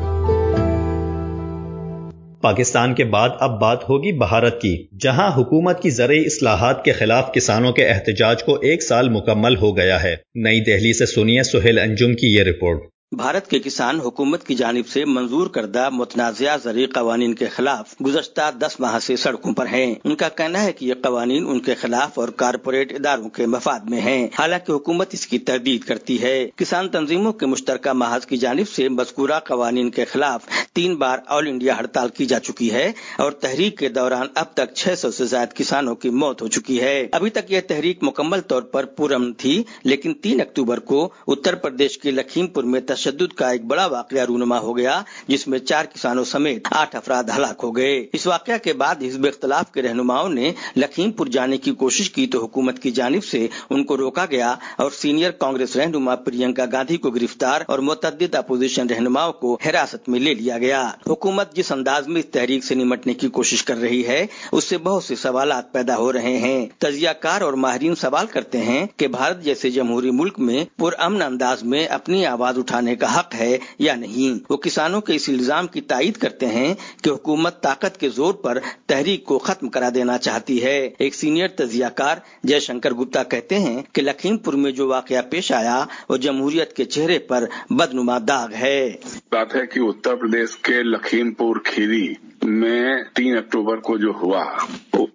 پاکستان 2.45 2.95
کے 2.95 3.05
بعد 3.05 3.29
اب 3.41 3.61
بات 3.61 3.83
ہوگی 3.83 4.13
بھارت 4.13 4.61
کی، 4.61 4.87
جہاں 5.01 5.31
حکومت 5.37 5.83
کی 5.83 5.91
زرعی 5.91 6.21
اصلاحات 6.21 6.85
کے 6.85 6.93
خلاف 6.93 7.33
کسانوں 7.33 7.73
کے 7.73 7.87
احتجاج 7.87 8.43
کو 8.43 8.55
ایک 8.55 8.83
سال 8.83 9.09
مکمل 9.09 9.57
ہو 9.57 9.77
گیا 9.77 10.03
ہے۔ 10.03 10.17
نئی 10.35 10.61
دہلی 10.61 10.93
سے 10.93 11.07
سنیے 11.07 11.43
سہیل 11.43 11.79
انجم 11.79 12.15
کی 12.15 12.35
یہ 12.35 12.43
رپورٹ۔ 12.43 12.94
بھارت 13.17 13.49
کے 13.49 13.59
کسان 13.59 14.01
حکومت 14.01 14.47
کی 14.47 14.55
جانب 14.55 14.89
سے 14.89 15.05
منظور 15.05 15.47
کردہ 15.47 15.89
متنازع 15.93 16.57
زرعی 16.57 16.87
قوانین 16.87 17.35
کے 17.35 17.47
خلاف 17.47 17.95
گزشتہ 18.07 18.51
دس 18.59 18.81
ماہ 18.81 18.99
سے 18.99 19.17
سڑکوں 19.17 19.53
پر 19.53 19.67
ہیں۔ 19.67 19.95
ان 20.05 20.15
کا 20.15 20.29
کہنا 20.29 20.63
ہے 20.63 20.73
کہ 20.73 20.85
یہ 20.85 20.95
قوانین 21.03 21.47
ان 21.47 21.61
کے 21.61 21.75
خلاف 21.75 22.19
اور 22.19 22.29
کارپوریٹ 22.29 22.93
اداروں 22.93 23.29
کے 23.29 23.47
مفاد 23.47 23.81
میں 23.81 24.01
ہیں۔ 24.01 24.29
حالانکہ 24.39 24.73
حکومت 24.73 25.09
اس 25.13 25.27
کی 25.27 25.39
تردید 25.39 25.81
کرتی 25.85 26.23
ہے۔ 26.23 26.49
کسان 26.57 26.89
تنظیموں 26.89 27.33
کے 27.33 27.47
مشترکہ 27.47 27.93
محاذ 27.93 28.27
کی 28.27 28.37
جانب 28.37 28.69
سے 28.69 28.89
مذکورہ 28.89 29.39
قوانین 29.45 29.91
کے 29.91 30.05
خلاف 30.05 30.45
تین 30.73 30.95
بار 30.95 31.19
آل 31.27 31.47
انڈیا 31.47 31.79
ہڑتال 31.79 32.09
کی 32.09 32.27
جا 32.27 32.41
چکی 32.41 32.73
ہے 32.73 32.93
اور 33.19 33.33
تحریک 33.33 33.79
کے 33.79 33.89
دوران 33.89 34.27
اب 34.35 34.47
تک 34.55 34.75
چھ 34.75 34.99
سو 34.99 35.11
سے 35.11 35.25
زائد 35.25 35.57
کسانوں 35.57 35.95
کی 35.95 36.11
موت 36.11 36.43
ہو 36.43 36.49
چکی 36.49 36.81
ہے۔ 36.81 37.09
ابھی 37.13 37.31
تک 37.31 37.53
یہ 37.53 37.61
تحریک 37.69 37.99
مکمل 38.03 38.41
طور 38.41 38.63
پر 38.63 38.85
پورم 38.85 39.33
تھی، 39.33 39.63
لیکن 39.85 40.15
تین 40.15 40.41
اکتوبر 40.41 40.79
کو 40.79 41.11
اتر 41.27 41.55
پردیش 41.55 41.99
کے 41.99 42.11
لکھیم 42.11 42.47
پور 42.47 42.65
میں 42.65 42.81
تشدد 43.05 43.33
کا 43.33 43.51
ایک 43.51 43.65
بڑا 43.65 43.87
واقعہ 43.87 44.25
رونما 44.25 44.59
ہو 44.59 44.77
گیا، 44.77 45.03
جس 45.29 45.49
میں 45.49 45.59
چار 45.59 45.85
کسانوں 45.85 46.25
سمیت 46.25 46.69
آٹھ 46.71 46.97
افراد 46.97 47.25
ہلاک 47.37 47.61
ہو 47.63 47.77
گئے۔ 47.77 48.07
اس 48.13 48.27
واقعہ 48.27 48.59
کے 48.63 48.73
بعد 48.73 49.03
حزب 49.03 49.27
اختلاف 49.27 49.73
کے 49.73 49.83
رہنماؤں 49.83 50.29
نے 50.29 50.53
لکھیم 50.77 51.11
پور 51.11 51.27
جانے 51.27 51.57
کی 51.57 51.71
کوشش 51.75 52.11
کی 52.11 52.27
تو 52.27 52.43
حکومت 52.43 52.79
کی 52.79 52.91
جانب 52.91 53.25
سے 53.25 53.47
ان 53.71 53.85
کو 53.85 53.97
روکا 53.97 54.25
گیا 54.31 54.55
اور 54.77 54.91
سینئر 54.91 55.31
کانگریس 55.31 55.77
رہنما 55.77 56.17
پرینکا 56.17 56.65
گاندھی 56.73 56.97
کو 56.97 57.11
گرفتار 57.11 57.61
اور 57.67 57.79
متعدد 57.79 58.35
اپوزیشن 58.35 58.87
رہنماؤں 58.87 59.33
کو 59.33 59.59
حراست 59.67 60.09
میں 60.09 60.21
لے 60.21 60.35
لیا 60.35 60.59
گیا۔ 60.59 60.91
حکومت 61.07 61.55
جس 61.57 61.73
انداز 61.73 62.09
میں 62.09 62.21
اس 62.21 62.31
تحریک 62.31 62.65
سے 62.65 62.75
نمٹنے 62.75 63.15
کی 63.15 63.29
کوشش 63.29 63.65
کر 63.65 63.77
رہی 63.77 64.07
ہے، 64.07 64.27
اس 64.53 64.65
سے 64.65 64.79
بہت 64.79 65.05
سے 65.05 65.15
سوالات 65.17 65.73
پیدا 65.73 65.97
ہو 65.97 66.13
رہے 66.13 66.37
ہیں۔ 66.37 66.67
تجزیہ 66.79 67.11
کار 67.21 67.41
اور 67.41 67.53
ماہرین 67.53 67.95
سوال 67.95 68.27
کرتے 68.27 68.59
ہیں 68.59 68.87
کہ 68.97 69.07
بھارت 69.07 69.43
جیسے 69.43 69.71
جمہوری 69.71 70.11
ملک 70.11 70.39
میں 70.39 70.65
پرامن 70.77 71.23
انداز 71.23 71.63
میں 71.63 71.87
اپنی 71.87 72.27
آواز 72.27 72.59
اٹھانے 72.59 72.94
کا 72.95 73.19
حق 73.19 73.35
ہے 73.35 73.59
یا 73.79 73.95
نہیں؟ 73.95 74.45
وہ 74.51 74.57
کسانوں 74.57 75.01
کے 75.01 75.15
اس 75.15 75.29
الزام 75.29 75.67
کی 75.67 75.81
تائید 75.81 76.17
کرتے 76.17 76.47
ہیں 76.47 76.75
کہ 77.03 77.11
حکومت 77.11 77.63
طاقت 77.63 78.01
کے 78.01 78.09
زور 78.09 78.35
پر 78.35 78.59
تحریک 78.87 79.25
کو 79.25 79.39
ختم 79.39 79.69
کرا 79.69 79.89
دینا 79.95 80.19
چاہتی 80.19 80.65
ہے۔ 80.65 80.91
ایک 80.99 81.15
سینئر 81.15 81.49
تجزیہ 81.49 81.87
کار 81.95 82.17
جے 82.45 82.61
شنکر 82.61 82.91
گپتا 82.91 83.23
کہتے 83.23 83.59
ہیں 83.59 83.83
کہ 83.93 84.03
لکھیم 84.03 84.37
پور 84.37 84.55
میں 84.55 84.73
جو 84.73 84.89
واقعہ 84.89 85.23
پیش 85.31 85.53
آیا 85.53 85.85
وہ 86.09 86.17
جمہوریت 86.17 86.73
کے 86.73 86.85
چہرے 86.85 87.19
پر 87.19 87.45
بدنما 87.71 88.19
داغ 88.29 88.55
ہے۔ 88.55 88.91
بات 89.33 89.55
ہے 89.55 89.67
کہ 89.67 89.81
اتر 89.81 90.15
پردیش 90.15 90.57
کے 90.57 90.83
لکھیم 90.83 91.31
پور 91.31 91.57
کھیری 91.65 92.15
میں 92.45 93.03
تین 93.15 93.37
اکتوبر 93.39 93.77
کو 93.77 93.97
جو 93.99 94.13
ہوا، 94.23 94.45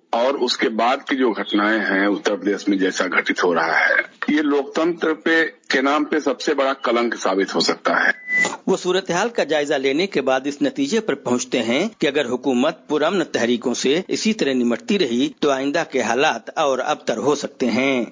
اور 0.10 0.34
اس 0.34 0.58
کے 0.58 0.70
بعد 0.70 0.98
کی 1.08 1.16
جو 1.16 1.30
گھٹنائیں 1.32 1.80
ہیں، 1.80 2.06
اتر 2.08 2.36
پردیش 2.36 2.68
میں 2.68 2.78
جیسا 2.78 3.06
گھٹت 3.08 3.44
ہو 3.44 3.54
رہا 3.56 3.80
ہے، 3.80 4.02
یہ 4.28 4.42
لوکتنتر 4.42 5.14
پہ 5.14 5.44
کے 5.68 5.82
نام 5.82 6.04
پہ 6.04 6.20
سب 6.20 6.42
سے 6.42 6.54
بڑا 6.54 6.74
کلنک 6.74 7.16
ثابت 7.16 7.56
ہو 7.56 7.60
سکتا 7.60 8.06
ہے۔ 8.06 8.12
وہ 8.68 8.78
صورتحال 8.78 9.30
کا 9.30 9.44
جائزہ 9.44 9.74
لینے 9.74 10.08
کے 10.08 10.22
بعد 10.22 10.40
اس 10.46 10.62
نتیجے 10.62 11.00
پر 11.00 11.16
پہنچتے 11.16 11.64
ہیں 11.64 11.88
کہ 11.98 12.08
اگر 12.08 12.26
حکومت 12.26 12.88
پرامن 12.88 13.24
تحریکوں 13.24 13.74
سے 13.74 14.02
اسی 14.08 14.34
طرح 14.34 14.54
نمٹتی 14.54 15.00
رہی 15.00 15.30
تو 15.40 15.50
آئندہ 15.50 15.84
کے 15.92 16.02
حالات 16.02 16.50
اور 16.56 16.80
ابتر 16.80 17.18
ہو 17.18 17.36
سکتے 17.36 17.66
ہیں۔ 17.66 18.06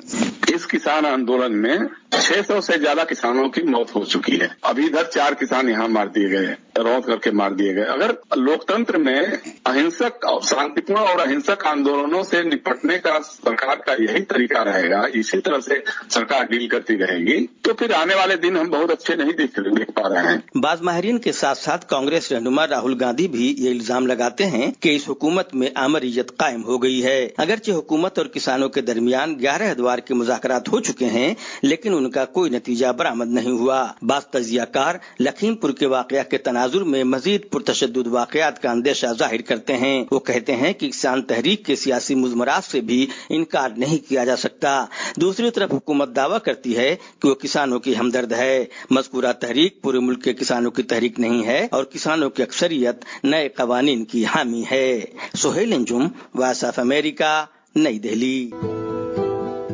اس 0.47 0.67
کسان 0.67 1.05
آندولن 1.05 1.61
میں 1.61 1.77
چھ 2.09 2.31
سو 2.47 2.61
سے 2.61 2.73
زیادہ 2.79 3.03
کسانوں 3.09 3.49
کی 3.49 3.61
موت 3.61 3.95
ہو 3.95 4.03
چکی 4.05 4.41
ہے۔ 4.41 4.47
ابھی 4.61 4.85
ادھر 4.85 5.03
چار 5.03 5.33
کسان 5.33 5.69
یہاں 5.69 5.87
مار 5.87 6.07
دیے 6.07 6.29
گئے 6.29 6.55
روت 6.77 7.05
کر 7.05 7.17
کے 7.17 7.31
مار 7.31 7.51
دیے 7.51 7.75
گئے 7.75 7.83
اگر 7.83 8.11
لوکتنتر 8.35 8.97
میں 8.97 9.19
اہنسک 9.65 10.25
شانتیپورن 10.49 10.99
اور 10.99 11.27
اہنسک 11.27 11.65
آندولنوں 11.65 12.23
سے 12.23 12.41
نپٹنے 12.41 12.97
کا 12.97 13.17
سرکار 13.45 13.77
کا 13.77 13.93
یہی 13.99 14.23
طریقہ 14.23 14.59
رہے 14.59 14.89
گا، 14.89 15.01
اسی 15.13 15.41
طرح 15.41 15.59
سے 15.59 15.73
سرکار 16.09 16.43
ڈیل 16.43 16.67
کرتی 16.67 16.97
رہے 16.97 17.17
گی، 17.17 17.45
تو 17.61 17.73
پھر 17.73 17.91
آنے 17.91 18.15
والے 18.15 18.35
دن 18.35 18.57
ہم 18.57 18.69
بہت 18.69 18.91
اچھے 18.91 19.15
نہیں 19.15 19.31
دیکھ 19.31 19.59
پا 19.91 20.09
رہے۔ 20.09 20.16
ہیں 20.17 20.57
بعض 20.57 20.81
ماہرین 20.81 21.17
کے 21.17 21.31
ساتھ 21.31 21.57
ساتھ 21.57 21.85
کانگریس 21.87 22.31
رہنما 22.31 22.67
راہل 22.67 22.95
گاندھی 22.99 23.27
بھی 23.27 23.55
یہ 23.57 23.69
الزام 23.69 24.07
لگاتے 24.07 24.45
ہیں 24.45 24.71
کہ 24.79 24.95
اس 24.95 25.01
حکومت 25.09 25.55
میں 25.55 25.67
آمریت 25.75 26.37
قائم 26.37 26.63
ہو 26.63 26.83
گئی 26.83 27.03
ہے۔ 27.03 27.29
اگرچہ 27.37 27.71
حکومت 27.71 28.17
اور 28.17 28.25
کسانوں 28.25 28.69
کے 28.69 28.81
درمیان 28.81 29.39
گیارہ 29.39 29.63
ادوار 29.63 29.99
کے 29.99 30.13
مذاکرات 30.13 30.69
ہو 30.69 30.79
چکے 30.79 31.05
ہیں، 31.05 31.33
لیکن 31.61 31.93
ان 31.93 32.11
کا 32.11 32.25
کوئی 32.25 32.51
نتیجہ 32.51 32.87
برآمد 32.87 33.27
نہیں 33.27 33.51
ہوا۔ 33.51 33.87
بعض 34.01 34.25
تجزیہ 34.25 34.61
کار 34.71 34.95
لکھیم 35.19 35.55
پور 35.55 35.69
کے 35.69 35.85
واقعہ 35.85 36.23
کے 36.31 36.37
تناظر 36.37 36.83
میں 36.83 37.03
مزید 37.03 37.49
پرتشدد 37.49 38.07
واقعات 38.07 38.61
کا 38.61 38.71
اندیشہ 38.71 39.07
ظاہر 39.19 39.41
کرتے 39.41 39.77
ہیں۔ 39.77 40.05
وہ 40.11 40.19
کہتے 40.19 40.55
ہیں 40.55 40.73
کہ 40.73 40.89
کسان 40.89 41.21
تحریک 41.21 41.65
کے 41.65 41.75
سیاسی 41.75 42.15
مضمرات 42.15 42.71
سے 42.71 42.81
بھی 42.81 43.07
انکار 43.29 43.69
نہیں 43.77 44.09
کیا 44.09 44.25
جا 44.25 44.35
سکتا۔ 44.35 44.85
دوسری 45.21 45.51
طرف 45.51 45.73
حکومت 45.73 46.15
دعویٰ 46.15 46.37
کرتی 46.45 46.77
ہے 46.77 46.95
کہ 47.19 47.29
وہ 47.29 47.33
کسانوں 47.33 47.79
کی 47.79 47.97
ہمدرد 47.99 48.33
ہے۔ 48.33 48.65
مذکورہ 48.91 49.31
تحریک 49.39 49.81
پورے 49.81 49.99
ملک 50.07 50.23
کے 50.23 50.33
کسانوں 50.33 50.71
کی 50.71 50.83
تحریک 50.83 51.19
نہیں 51.19 51.47
ہے 51.47 51.67
اور 51.71 51.83
کسانوں 51.83 52.29
کی 52.29 52.43
اکثریت 52.43 53.25
نئے 53.25 53.47
قوانین 53.47 54.05
کی 54.05 54.25
حامی 54.25 54.63
ہے۔ 54.71 54.99
Sohail 55.37 55.73
Anjum 55.73 56.07
Voice 56.35 56.63
of 56.63 56.79
America, 56.79 57.45
New 57.75 57.99
Delhi. 57.99 58.49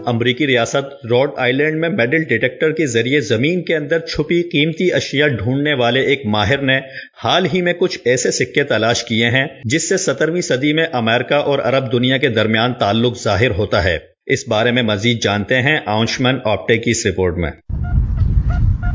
امریکی 0.06 0.48
ریاست 0.48 1.06
روڈ 1.06 1.30
آئی 1.38 1.54
لینڈ 1.54 1.80
میں 1.80 1.90
میڈل 1.90 2.24
ڈیٹیکٹر 2.24 2.72
کے 2.72 2.86
ذریعے 2.88 3.20
زمین 3.20 3.64
کے 3.64 3.76
اندر 3.76 4.00
چھپی 4.00 4.42
قیمتی 4.42 4.94
اشیاء 4.94 5.28
ڈھونڈنے 5.28 5.74
والے 5.74 6.02
ایک 6.02 6.26
ماہر 6.26 6.58
نے 6.58 6.80
حال 7.24 7.48
ہی 7.54 7.62
میں 7.62 7.74
کچھ 7.74 8.00
ایسے 8.06 8.32
سکے 8.32 8.64
تلاش 8.64 9.04
کیے 9.04 9.26
ہیں 9.26 9.48
جس 9.64 9.90
سے 9.90 9.98
سترویں 9.98 10.42
صدی 10.42 10.74
میں 10.74 10.86
امریکہ 10.94 11.34
اور 11.34 11.60
عرب 11.60 11.92
دنیا 11.92 12.18
کے 12.18 12.30
درمیان 12.30 12.74
تعلق 12.74 13.24
ظاہر 13.24 13.52
ہوتا 13.52 13.84
ہے۔ 13.84 13.98
اس 14.26 14.48
بارے 14.48 14.72
میں 14.72 14.84
مزید 14.84 15.24
جانتے 15.24 15.62
ہیں 15.62 15.80
آؤنشمن 15.86 16.36
آپٹے 16.46 16.78
کی 16.78 16.92
اس 16.92 17.06
رپورٹ 17.06 17.38
میں۔ 17.38 17.52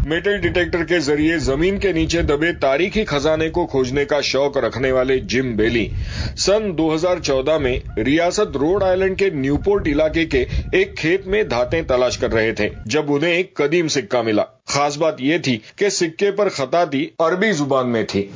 میٹل 0.09 0.37
ڈیٹیکٹر 0.37 0.85
کے 0.85 1.01
ذریعے 1.01 1.39
زمین 1.39 1.79
کے 1.79 1.93
نیچے 1.93 2.23
دبے 2.23 2.53
تاریخی 2.53 3.05
خزانے 3.05 3.49
کو 3.49 3.67
کھوجنے 3.67 4.05
کا 4.05 4.21
شوق 4.21 4.57
رکھنے 4.57 4.93
والے 4.93 5.19
جم 5.19 5.57
بیلی۔ 5.57 5.89
سن 6.37 6.79
دو 6.79 6.95
ہزار 6.95 7.17
چودہ 7.19 7.59
میں 7.59 8.01
ریاست 8.01 8.57
روڈ 8.57 8.83
آئلینڈ 8.83 9.19
کے 9.19 9.31
نیوپورٹ 9.31 9.89
علاقے 9.89 10.27
کے 10.27 10.45
ایک 10.73 10.97
کھیت 10.97 11.27
میں 11.27 11.43
دھاتیں 11.43 11.83
تلاش 11.83 12.19
کر 12.19 12.33
رہے 12.33 12.53
تھے، 12.53 12.69
جب 12.87 13.05
انہیں 13.09 13.33
ایک 13.33 13.55
قدیم 13.55 13.89
سکہ 13.89 14.23
ملا۔ 14.23 14.45
خاص 14.69 14.99
بات 14.99 15.21
یہ 15.21 15.39
تھی 15.39 15.59
کہ 15.77 15.89
سکے 15.89 16.31
پر 16.31 16.49
خطا 16.49 16.85
تھی 16.85 17.09
عربی 17.19 17.53
زبان 17.53 17.93
میں 17.93 18.05
تھی۔ 18.05 18.29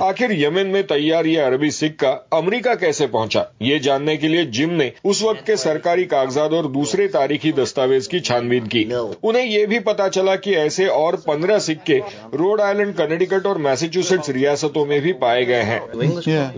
آخر 0.00 0.30
یمن 0.30 0.66
میں 0.66 0.82
تیار 0.82 1.24
یہ 1.24 1.40
عربی 1.40 1.70
سکہ 1.70 2.14
امریکہ 2.30 2.74
کیسے 2.74 3.06
پہنچا؟ 3.06 3.42
یہ 3.60 3.78
جاننے 3.78 4.16
کے 4.16 4.28
لیے 4.28 4.44
جم 4.44 4.70
نے 4.70 4.90
اس 5.04 5.22
وقت 5.22 5.46
کے 5.46 5.56
سرکاری 5.56 6.04
کاغذات 6.04 6.52
اور 6.52 6.64
دوسرے 6.64 7.08
تاریخی 7.08 7.52
دستاویز 7.52 8.08
کی 8.08 8.20
چھان 8.20 8.48
بین 8.48 8.68
کی 8.68 8.84
انہیں 9.22 9.46
یہ 9.46 9.66
بھی 9.66 9.78
پتا 9.78 10.08
چلا 10.08 10.36
کہ 10.36 10.50
ایسے 10.50 10.86
اور 10.86 11.14
پندرہ 11.14 11.58
سکے 11.58 11.98
روڈ 12.32 12.60
آئلینڈ 12.60 12.96
کنیڈیکٹ 12.96 13.46
اور 13.46 13.56
میسیچوسٹس 13.56 14.28
ریاستوں 14.28 14.86
میں 14.86 15.00
بھی 15.00 15.12
پائے 15.12 15.46
گئے 15.46 15.62
ہیں۔ 15.62 15.80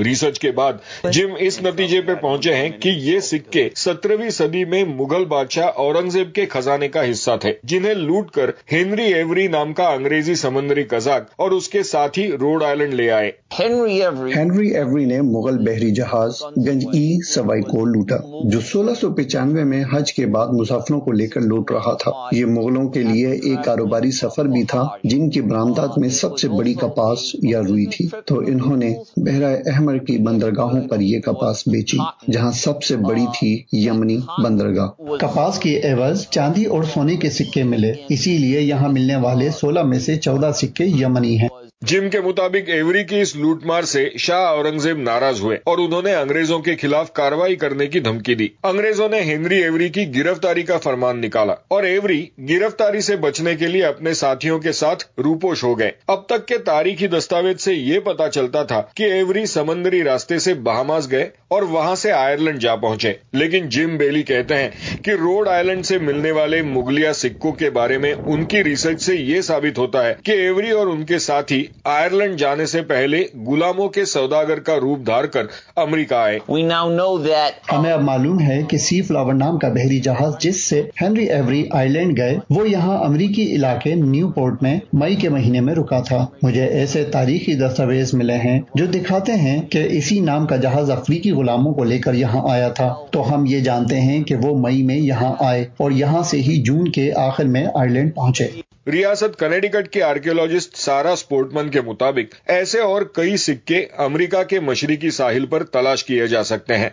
ریسرچ 0.04 0.38
کے 0.38 0.50
بعد 0.50 0.72
جم 1.12 1.28
اس 1.38 1.62
نتیجے 1.62 2.00
پہ 2.00 2.14
پہنچے 2.14 2.54
ہیں 2.54 2.70
کہ 2.80 2.88
یہ 2.88 3.20
سکے 3.20 3.68
سترہویں 3.76 4.30
صدی 4.30 4.64
میں 4.64 4.84
مغل 4.84 5.24
بادشاہ 5.24 5.70
اورنگزیب 6.04 6.32
کے 6.32 6.46
خزانے 6.46 6.88
کا 6.88 7.10
حصہ 7.10 7.30
تھے 7.40 7.52
جنہیں 7.64 7.94
لوٹ 7.94 8.30
کر 8.30 8.50
ہنری 8.72 9.12
ایوری 9.14 9.46
نام 9.48 9.72
کا 9.72 9.88
انگریزی 9.88 10.34
سمندری 10.34 10.82
قزاق 10.82 11.22
اور 11.36 11.50
اس 11.50 11.68
کے 11.68 11.82
ساتھی 11.82 12.26
روڈ 12.40 12.62
آئلینڈ 12.62 12.94
لے 12.94 13.10
آئے۔ 13.10 13.30
ہنری 13.60 14.68
ایوری 14.70 15.04
نے 15.04 15.20
مغل 15.20 15.58
بحری 15.58 15.90
جہاز 15.90 16.42
گنج 16.66 16.84
ای 16.92 17.06
سوائی 17.34 17.62
کو 17.62 17.84
لوٹا 17.84 18.16
جو 18.50 18.60
سولہ 18.60 18.94
سو 19.00 19.12
پچانوے 19.12 19.64
میں 19.64 19.82
حج 19.92 20.12
کے 20.12 20.26
بعد 20.26 20.46
مسافروں 20.52 21.00
کو 21.00 21.12
لے 21.12 21.26
کر 21.26 21.40
لوٹ 21.40 21.70
رہا 21.70 21.94
تھا۔ 21.94 22.10
یہ 22.32 22.44
مغلوں 22.46 22.88
کے 22.88 23.02
لیے 23.02 23.30
ایک 23.42 23.64
کاروباری 23.64 24.10
سفر 24.10 24.44
بھی 24.44 24.62
تھا 24.64 24.86
جن 25.04 25.30
کی 25.30 25.40
برآمدات 25.40 25.98
میں 25.98 26.08
سب 26.08 26.38
سے 26.38 26.48
بڑی 26.48 26.74
کپاس 26.74 27.18
یا 27.42 27.60
روئی 27.68 27.86
تھی۔ 27.86 28.08
تو 28.26 28.38
انہوں 28.40 28.76
نے 28.76 28.92
بحرہ 29.16 29.54
احمر 29.66 29.98
کی 29.98 30.18
بندرگاہوں 30.18 30.80
پر 30.88 31.00
یہ 31.00 31.20
کپاس 31.20 31.62
بیچی 31.66 31.98
جہاں 32.32 32.50
سب 32.54 32.82
سے 32.82 32.96
بڑی 32.96 33.26
تھی 33.38 33.52
یمنی 33.72 34.18
بندرگاہ۔ 34.44 34.88
کپاس 35.16 35.58
کی 35.58 35.76
عوض 35.94 36.26
چاندی 36.30 36.64
اور 36.64 36.82
سونے 36.82 37.16
کے 37.16 37.30
سکے 37.30 37.62
ملے۔ 37.62 37.92
اسی 38.08 38.38
لیے 38.38 38.60
یہاں 38.60 38.88
ملنے 38.88 39.16
والے 39.16 39.50
سولہ 39.50 39.82
میں 39.82 39.98
سے 39.98 40.16
چودہ 40.16 40.50
سکے 40.54 40.84
یمنی 40.84 41.38
ہیں۔ 41.38 41.48
جم 41.86 42.10
کے 42.10 42.20
مطابق 42.20 42.68
ایوری 42.70 43.04
کی 43.04 43.20
اس 43.20 43.36
لوٹ 43.36 43.64
مار 43.64 43.82
سے 43.82 44.08
شاہ 44.18 44.44
اورنگزیب 44.46 44.98
ناراض 44.98 45.40
ہوئے 45.40 45.56
اور 45.64 45.78
انہوں 45.78 46.02
نے 46.02 46.14
انگریزوں 46.14 46.58
کے 46.58 46.76
خلاف 46.76 47.12
کاروائی 47.12 47.56
کرنے 47.56 47.86
کی 47.86 48.00
دھمکی 48.00 48.34
دی۔ 48.34 48.48
انگریزوں 48.62 49.08
نے 49.08 49.20
ہنری 49.22 49.62
ایوری 49.62 49.88
کی 49.88 50.18
گرفتاری 50.18 50.62
کا 50.62 50.78
فرمان 50.78 51.20
نکالا 51.20 51.54
اور 51.68 51.82
ایوری 51.82 52.26
گرفتاری 52.48 53.00
سے 53.00 53.16
بچنے 53.16 53.54
کے 53.54 53.66
لیے 53.66 53.84
اپنے 53.84 54.14
ساتھیوں 54.14 54.58
کے 54.58 54.72
ساتھ 54.72 55.04
روپوش 55.18 55.64
ہو 55.64 55.78
گئے۔ 55.78 55.90
اب 56.06 56.26
تک 56.26 56.46
کے 56.46 56.58
تاریخی 56.58 57.06
دستاویز 57.06 57.60
سے 57.60 57.74
یہ 57.74 57.98
پتا 57.98 58.28
چلتا 58.28 58.62
تھا 58.62 58.82
کہ 58.94 59.02
ایوری 59.02 59.46
سمندری 59.46 60.02
راستے 60.04 60.38
سے 60.38 60.54
بہاماس 60.54 61.10
گئے 61.10 61.28
اور 61.48 61.62
وہاں 61.62 61.94
سے 61.94 62.12
آئرلینڈ 62.12 62.58
جا 62.58 62.76
پہنچے۔ 62.76 63.12
لیکن 63.32 63.68
جم 63.68 63.96
بیلی 63.96 64.22
کہتے 64.22 64.54
ہیں 64.54 64.70
کہ 65.02 65.10
روڈ 65.10 65.48
آئلینڈ 65.48 65.86
سے 65.86 65.98
ملنے 65.98 66.30
والے 66.30 66.62
مغلیہ 66.62 67.12
سکوں 67.12 67.52
کے 67.52 67.70
بارے 67.70 67.98
میں 67.98 68.14
ان 68.26 68.44
کی 68.44 68.64
ریسرچ 68.64 69.02
سے 69.02 69.14
یہ 69.14 69.40
ثابت 69.40 69.78
ہوتا 69.78 70.06
ہے 70.06 70.14
کہ 70.24 70.32
ایوری 70.32 70.70
اور 70.70 70.86
ان 70.86 71.04
کے 71.04 71.18
ساتھی 71.18 71.66
آئرلینڈ 71.84 72.38
جانے 72.38 72.66
سے 72.66 72.82
پہلے 72.82 73.24
غلاموں 73.46 73.88
کے 73.88 74.04
سوداگر 74.04 74.60
کا 74.60 74.76
روپ 74.76 75.06
دھار 75.06 75.24
کر 75.24 75.42
امریکہ 75.76 76.14
آئے۔ 76.14 76.38
That... 76.48 77.50
ہمیں 77.72 77.92
اب 77.92 78.02
معلوم 78.02 78.40
ہے 78.40 78.62
کہ 78.68 78.78
سی 78.78 79.02
فلاور 79.02 79.34
نام 79.34 79.58
کا 79.58 79.68
بحری 79.68 79.98
جہاز 80.00 80.32
جس 80.40 80.64
سے 80.64 80.82
ہنری 81.02 81.24
ایوری 81.24 81.64
آئرلینڈ 81.70 82.16
گئے 82.16 82.36
وہ 82.50 82.70
یہاں 82.70 82.98
امریکی 82.98 83.54
علاقے 83.56 83.94
نیو 83.94 84.30
پورٹ 84.30 84.62
میں 84.62 84.80
مئی 84.92 85.16
کے 85.16 85.28
مہینے 85.28 85.60
میں 85.60 85.74
رکا 85.74 86.00
تھا۔ 86.00 86.26
مجھے 86.42 86.64
ایسے 86.64 87.04
تاریخی 87.04 87.54
دستاویز 87.54 88.14
ملے 88.14 88.34
ہیں 88.34 88.60
جو 88.74 88.86
دکھاتے 88.86 89.32
ہیں 89.32 89.62
کہ 89.62 89.88
اسی 89.90 90.20
نام 90.20 90.46
کا 90.46 90.56
جہاز 90.56 90.90
افریقی 90.90 91.30
غلاموں 91.30 91.74
کو 91.74 91.84
لے 91.84 91.98
کر 91.98 92.14
یہاں 92.14 92.50
آیا 92.50 92.68
تھا۔ 92.68 92.94
تو 93.10 93.34
ہم 93.34 93.44
یہ 93.46 93.60
جانتے 93.60 94.00
ہیں 94.00 94.24
کہ 94.24 94.34
وہ 94.36 94.58
مئی 94.58 94.82
میں 94.82 94.96
یہاں 94.96 95.34
آئے 95.38 95.64
اور 95.76 95.90
یہاں 95.90 96.22
سے 96.22 96.36
ہی 96.36 96.62
جون 96.62 96.88
کے 96.88 97.12
آخر 97.12 97.44
میں 97.44 97.66
آئرلینڈ 97.74 98.14
پہنچے۔ 98.14 98.63
ریاست 98.92 99.38
کنیڈیکٹ 99.38 99.88
کے 99.88 100.02
آرکیولوجسٹ 100.02 100.76
سارا 100.76 101.16
سپورٹمن 101.16 101.68
کے 101.68 101.80
مطابق 101.80 102.34
ایسے 102.46 102.80
اور 102.80 103.02
کئی 103.02 103.36
سکے 103.36 103.86
امریکہ 103.96 104.42
کے 104.42 104.60
مشرقی 104.60 105.10
ساحل 105.10 105.46
پر 105.46 105.62
تلاش 105.62 106.04
کیے 106.04 106.26
جا 106.26 106.44
سکتے 106.44 106.78
ہیں۔ 106.78 106.88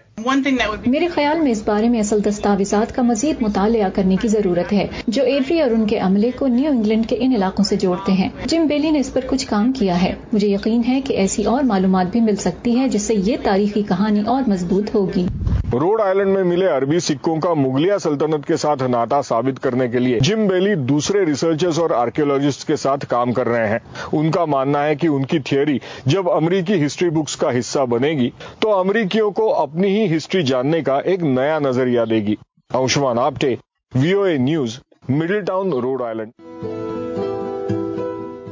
میرے 0.88 1.08
خیال 1.08 1.42
میں 1.42 1.52
اس 1.52 1.64
بارے 1.66 1.90
میں 1.90 2.00
اصل 2.00 2.20
دستاویزات 2.26 2.96
کا 2.96 3.02
مزید 3.02 3.36
مطالعہ 3.42 3.90
کرنے 3.90 4.16
کی 4.22 4.28
ضرورت 4.28 4.74
ہے 4.74 4.88
جو 5.08 5.24
ایوری 5.24 5.62
اور 5.62 5.72
ان 5.72 5.88
کے 5.88 6.00
عملے 6.00 6.32
کو 6.32 6.48
نیو 6.48 6.72
انگلینڈ 6.72 7.10
کے 7.10 7.16
ان 7.20 7.34
علاقوں 7.36 7.64
سے 7.64 7.76
جوڑتے 7.76 8.12
ہیں۔ 8.12 8.30
جم 8.46 8.66
بیلی 8.66 8.90
نے 8.92 9.00
اس 9.00 9.14
پر 9.14 9.22
کچھ 9.28 9.48
کام 9.48 9.72
کیا 9.72 10.02
ہے۔ 10.02 10.14
مجھے 10.34 10.48
یقین 10.48 10.82
ہے 10.88 11.02
کہ 11.02 11.14
ایسی 11.14 11.44
اور 11.44 11.64
معلومات 11.64 12.06
بھی 12.12 12.22
مل 12.22 12.36
سکتی 12.36 12.80
ہے 12.80 12.88
جس 12.88 13.02
سے 13.02 13.14
یہ 13.16 13.38
تاریخی 13.44 13.82
کہانی 13.82 14.22
اور 14.26 14.44
مضبوط 14.48 14.96
ہوگی۔ 14.96 15.26
روڈ 15.74 16.02
آئلینڈ 16.02 16.30
میں 16.30 16.44
ملے 16.44 16.68
عربی 16.68 17.00
سکوں 17.00 17.38
کا 17.38 17.54
مغلیہ 17.54 17.94
سلطنت 18.04 18.46
کے 18.46 18.58
ساتھ 18.58 18.84
ناتا 18.84 19.22
ثابت 19.22 19.64
کرنے 19.64 19.88
کے 19.88 20.00
لیے 20.00 20.20
جم 20.20 20.48
بیلی 20.48 20.76
دوسرے 20.76 21.26
ریسرچرز 21.26 21.80
اور 21.82 21.90
آرکیولوجسٹ 21.90 22.68
کے 22.68 22.76
ساتھ 22.76 23.06
کام 23.10 23.32
کر 23.34 23.48
رہے 23.48 23.68
ہیں۔ 23.68 23.80
ان 24.12 24.32
کا 24.32 24.46
ماننا 24.46 24.86
ہے 24.86 24.96
کہ 24.96 25.08
ان 25.08 25.26
کی 25.26 25.40
تھیوری 25.40 25.80
جب 26.06 26.30
امریکی 26.30 26.86
ہسٹری 26.86 27.10
بکس 27.10 27.36
کا 27.36 27.60
حصہ 27.60 27.80
بنے 27.80 28.10
گی، 28.10 28.30
تو 28.60 28.80
امریکیوں 28.80 29.32
کو 29.32 29.56
اپنی 29.56 29.88
ہی 29.88 30.18
ہسٹری 30.18 30.44
جاننے 30.44 30.82
کا 30.82 31.00
ایک 31.00 31.24
نیا 31.24 31.60
نظریہ 31.60 32.02
دے 32.10 32.16
گی۔ 32.16 32.36
Anshuman 32.74 33.20
Apte 33.20 33.56
V 33.96 34.12
O 34.12 34.24
A 34.24 34.38
News 34.38 34.80
Middletown 35.42 35.74
Rhode 35.74 36.02
Island 36.02 36.32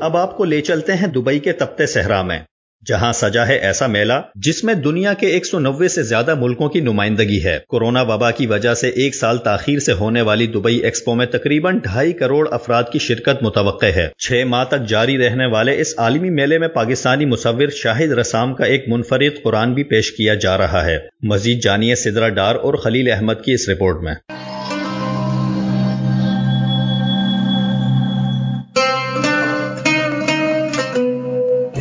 اب 0.02 0.18
آپ 0.18 0.38
کو 0.38 0.46
لے 0.46 0.62
چلتے 0.62 0.94
ہیں 0.94 1.08
دبئی 1.08 1.40
کے 1.40 1.52
تپتے 1.52 1.86
صحرا 1.86 2.22
میں۔ 2.22 2.40
جہاں 2.88 3.12
سجا 3.12 3.48
ہے 3.48 3.56
ایسا 3.58 3.88
میلہ 3.88 4.14
جس 4.36 4.64
میں 4.64 4.74
دنیا 4.74 5.14
کے 5.14 5.28
ایک 5.28 5.46
سو 5.46 5.60
نوے 5.60 5.88
سے 5.88 6.04
زیادہ 6.04 6.36
ملکوں 6.36 6.70
کی 6.70 6.80
نمائندگی 6.80 7.44
ہے۔ 7.44 7.60
کورونا 7.68 8.02
وبا 8.02 8.32
کی 8.32 8.46
وجہ 8.46 8.74
سے 8.74 8.90
ایک 8.90 9.16
سال 9.16 9.38
تاخیر 9.38 9.80
سے 9.80 9.94
ہونے 9.94 10.22
والی 10.22 10.48
دبئی 10.48 10.78
ایکسپو 10.78 11.16
میں 11.16 11.26
تقریباً 11.26 11.78
ڈھائی 11.78 12.14
کروڑ 12.14 12.48
افراد 12.52 12.84
کی 12.92 13.00
شرکت 13.00 13.44
متوقع 13.44 13.86
ہے۔ 13.86 14.08
چھ 14.18 14.44
ماہ 14.48 14.64
تک 14.64 14.88
جاری 14.88 15.18
رہنے 15.18 15.46
والے 15.46 15.82
اس 15.82 15.94
عالمی 15.98 16.30
میلے 16.30 16.58
میں 16.58 16.68
پاکستانی 16.68 17.26
مصور 17.26 17.68
شاہد 17.76 18.12
رسام 18.12 18.54
کا 18.54 18.66
ایک 18.66 18.86
منفرد 18.88 19.44
قرآن 19.44 19.74
بھی 19.74 19.84
پیش 19.84 20.12
کیا 20.12 20.34
جا 20.34 20.58
رہا 20.58 20.86
ہے۔ 20.86 21.00
مزید 21.22 21.64
جانیے 21.64 21.96
سدرا 21.96 22.30
ڈار 22.30 22.56
اور 22.56 22.74
خلیل 22.74 23.12
احمد 23.12 23.44
کی 23.46 23.54
اس 23.54 23.70
رپورٹ 23.70 24.04
میں۔ 24.04 24.16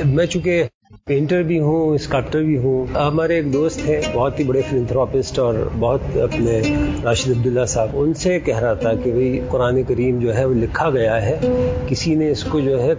میں 0.05 0.27
چونکہ 0.27 0.65
پینٹر 1.09 1.43
بھی 1.43 1.59
ہوں، 1.61 1.95
اسکلپٹر 1.95 2.43
بھی 2.43 2.57
ہوں۔ 2.59 2.97
ہمارے 2.97 3.35
ایک 3.35 3.53
دوست 3.53 3.87
ہیں، 3.89 4.01
بہت 4.15 4.39
ہی 4.41 4.45
بڑے 4.45 4.61
فلنتھراپسٹ 4.71 5.39
اور 5.39 5.55
بہت 5.79 6.17
اپنے 6.23 6.61
راشد 7.05 7.31
عبداللہ 7.31 7.65
صاحب، 7.69 7.89
ان 7.95 8.13
سے 8.15 8.39
کہہ 8.41 8.59
رہا 8.59 8.75
تھا 8.75 8.93
کہ 8.95 9.13
بھائی 9.13 9.41
قرآن 9.49 9.83
کریم 9.83 10.19
جو 10.21 10.37
ہے 10.37 10.45
وہ 10.45 10.55
لکھا 10.55 10.91
گیا 10.91 11.21
ہے، 11.27 11.39
کسی 11.87 12.15
نے 12.15 12.31
اس 12.31 12.45
کو 12.45 12.61
جو 12.61 12.83
ہے 12.83 12.93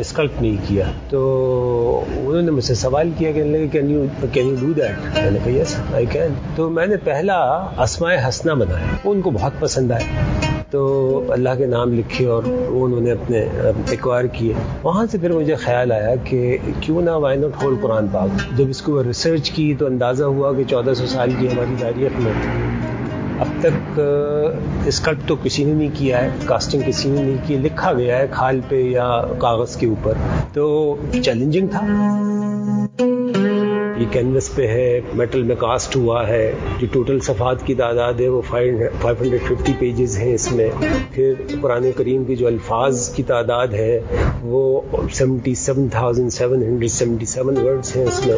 اسکلپ 0.00 0.40
نہیں 0.42 0.56
کیا۔ 0.68 0.84
تو 1.10 1.20
انہوں 2.10 2.42
نے 2.42 2.50
مجھ 2.50 2.64
سے 2.64 2.74
سوال 2.74 3.10
کیا 3.18 3.32
کہنے 3.32 3.58
لگے 3.58 3.68
can 3.72 3.90
you 3.90 4.04
can 4.32 4.48
you 4.48 4.56
do 4.60 4.72
that 4.72 5.18
میں 5.18 5.30
نے 5.30 5.38
کہا 5.44 5.52
یس 5.52 5.76
آئی 5.94 6.06
کین 6.12 6.34
تو 6.56 6.68
میں 6.70 6.86
نے 6.86 6.96
پہلا 7.04 7.38
اسمائے 7.78 8.18
ہسنا 8.28 8.54
بنایا، 8.54 8.96
ان 9.04 9.20
کو 9.20 9.30
بہت 9.30 9.60
پسند 9.60 9.92
آئے 9.92 10.24
تو 10.70 10.82
اللہ 11.28 11.48
کے 11.58 11.66
نام 11.66 11.92
لکھے 11.94 12.24
اور 12.26 12.42
انہوں 12.46 13.00
نے 13.00 13.10
اپنے 13.10 13.44
ایکوائر 13.90 14.24
کیے۔ 14.32 14.52
وہاں 14.82 15.04
سے 15.10 15.18
پھر 15.18 15.32
مجھے 15.32 15.54
خیال 15.54 15.92
آیا 15.92 16.14
کہ 16.24 16.56
کیوں 16.80 17.02
نہ 17.02 17.15
وائی 17.16 17.38
ناٹ 17.38 17.62
ہول 17.62 17.76
قرآن 17.80 18.06
پاک۔ 18.12 18.58
جب 18.58 18.64
اس 18.68 18.82
کو 18.82 19.02
ریسرچ 19.04 19.50
کی 19.50 19.74
تو 19.78 19.86
اندازہ 19.86 20.24
ہوا 20.24 20.52
کہ 20.52 20.64
چودہ 20.64 20.94
سو 20.94 21.06
سال 21.06 21.30
کی 21.38 21.48
ہماری 21.48 21.74
تاریخ 21.78 22.20
میں 22.20 22.32
اب 23.40 23.46
تک 23.60 24.00
اسکٹ 24.86 25.28
تو 25.28 25.36
کسی 25.42 25.64
نے 25.64 25.72
نہیں 25.72 25.88
کیا 25.94 26.22
ہے 26.22 26.30
کاسٹنگ 26.44 26.82
کسی 26.86 27.10
نے 27.10 27.22
نہیں 27.22 27.36
کی، 27.46 27.56
لکھا 27.56 27.92
گیا 27.92 28.18
ہے 28.18 28.26
کھال 28.30 28.60
پہ 28.68 28.82
یا 28.82 29.20
کاغذ 29.38 29.76
کے 29.76 29.86
اوپر۔ 29.86 30.12
تو 30.52 30.96
چیلنجنگ 31.22 31.66
تھا۔ 31.66 31.80
یہ 33.98 34.06
کینوس 34.10 34.54
پہ 34.54 34.66
ہے 34.66 35.00
میٹل 35.14 35.42
میں 35.42 35.56
کاسٹ 35.56 35.96
ہوا 35.96 36.28
ہے، 36.28 36.52
جو 36.78 36.86
ٹوٹل 36.92 37.20
صفحات 37.20 37.66
کی 37.66 37.74
تعداد 37.74 38.20
ہے 38.20 38.28
وہ 38.28 38.40
فائیو 38.48 38.78
ہنڈریڈ 39.04 39.40
ففٹی 39.42 39.72
پیجز 39.78 40.16
ہیں 40.18 40.34
اس 40.34 40.52
میں۔ 40.52 40.68
پھر 41.12 41.32
قرآن 41.60 41.90
کریم 41.96 42.24
کی 42.24 42.36
جو 42.36 42.46
الفاظ 42.46 43.08
کی 43.08 43.22
تعداد 43.22 43.66
ہے، 43.66 44.00
وہ 44.42 44.80
seventy 45.12 45.54
seven 45.54 45.88
thousand 45.88 46.32
seven 46.32 46.62
hundred 46.62 46.90
seventy 46.90 47.26
seven 47.26 47.56
words 47.56 47.96
ہیں 47.96 48.04
اس 48.04 48.26
میں۔ 48.26 48.36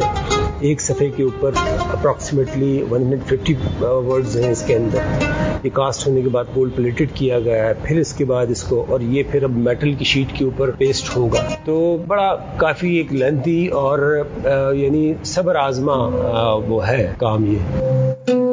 ایک 0.59 0.81
صفحے 0.81 1.09
کے 1.09 1.23
اوپر 1.23 1.51
approximately 1.93 2.83
one 2.91 3.03
hundred 3.03 3.39
fifty 3.39 3.53
words 3.81 4.37
ہیں 4.37 4.51
اس 4.51 4.63
کے 4.67 4.75
اندر۔ 4.75 4.99
یہ 5.63 5.69
کاسٹ 5.73 6.07
ہونے 6.07 6.21
کے 6.21 6.29
بعد 6.29 6.43
گولڈ 6.55 6.75
پلیٹڈ 6.75 7.09
کیا 7.13 7.39
گیا 7.39 7.67
ہے۔ 7.67 7.73
پھر 7.83 7.99
اس 7.99 8.13
کے 8.13 8.25
بعد 8.25 8.47
اس 8.49 8.63
کو 8.63 8.85
اور 8.89 8.99
یہ 8.99 9.23
پھر 9.31 9.43
اب 9.43 9.51
میٹل 9.51 9.93
کی 9.93 10.05
شیٹ 10.05 10.37
کے 10.37 10.45
اوپر 10.45 10.71
پیسٹ 10.71 11.17
ہوگا۔ 11.17 11.47
تو 11.65 11.97
بڑا 12.07 12.35
کافی 12.57 12.95
ایک 12.95 13.13
لینتھی 13.13 13.67
اور 13.67 14.23
uh, 14.47 14.75
یعنی 14.75 15.13
صبر 15.23 15.55
آزما 15.55 15.93
uh, 15.93 16.63
وہ 16.67 16.87
ہے 16.87 17.13
کام 17.17 17.45
یہ۔ 17.45 18.48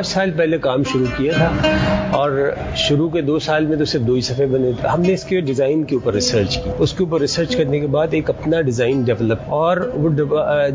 پانچ 0.00 0.12
سال 0.12 0.30
پہلے 0.30 0.58
کام 0.58 0.82
شروع 0.82 1.06
کیا 1.16 1.32
تھا 1.36 1.50
اور 2.10 2.52
شروع 2.76 3.08
کے 3.08 3.20
دو 3.20 3.38
سال 3.38 3.66
میں 3.66 3.76
تو 3.76 3.84
صرف 3.84 4.02
دو 4.02 4.14
ہی 4.14 4.20
صفحے 4.20 4.46
بنے 4.46 4.70
تھے۔ 4.80 4.88
ہم 4.88 5.00
نے 5.00 5.12
اس 5.12 5.24
کے 5.24 5.40
ڈیزائن 5.40 5.84
کے 5.84 5.94
اوپر 5.94 6.14
ریسرچ 6.14 6.56
کی۔ 6.56 6.70
اس 6.78 6.92
کے 6.92 7.04
اوپر 7.04 7.20
ریسرچ 7.20 7.56
کرنے 7.56 7.80
کے 7.80 7.86
بعد 7.86 8.06
ایک 8.10 8.30
اپنا 8.30 8.60
ڈیزائن 8.60 9.02
ڈیولپ 9.02 9.38
اور 9.46 9.76
وہ 9.94 10.08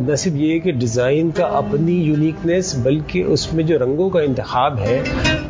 نہ 0.07 0.15
صرف 0.15 0.33
یہ 0.35 0.59
کہ 0.59 0.71
ڈیزائن 0.71 1.31
کا 1.31 1.45
اپنی 1.45 1.93
یونیکنیس 1.93 2.75
بلکہ 2.83 3.23
اس 3.27 3.53
میں 3.53 3.63
جو 3.63 3.79
رنگوں 3.79 4.09
کا 4.09 4.21
انتخاب 4.21 4.79
ہے، 4.79 5.01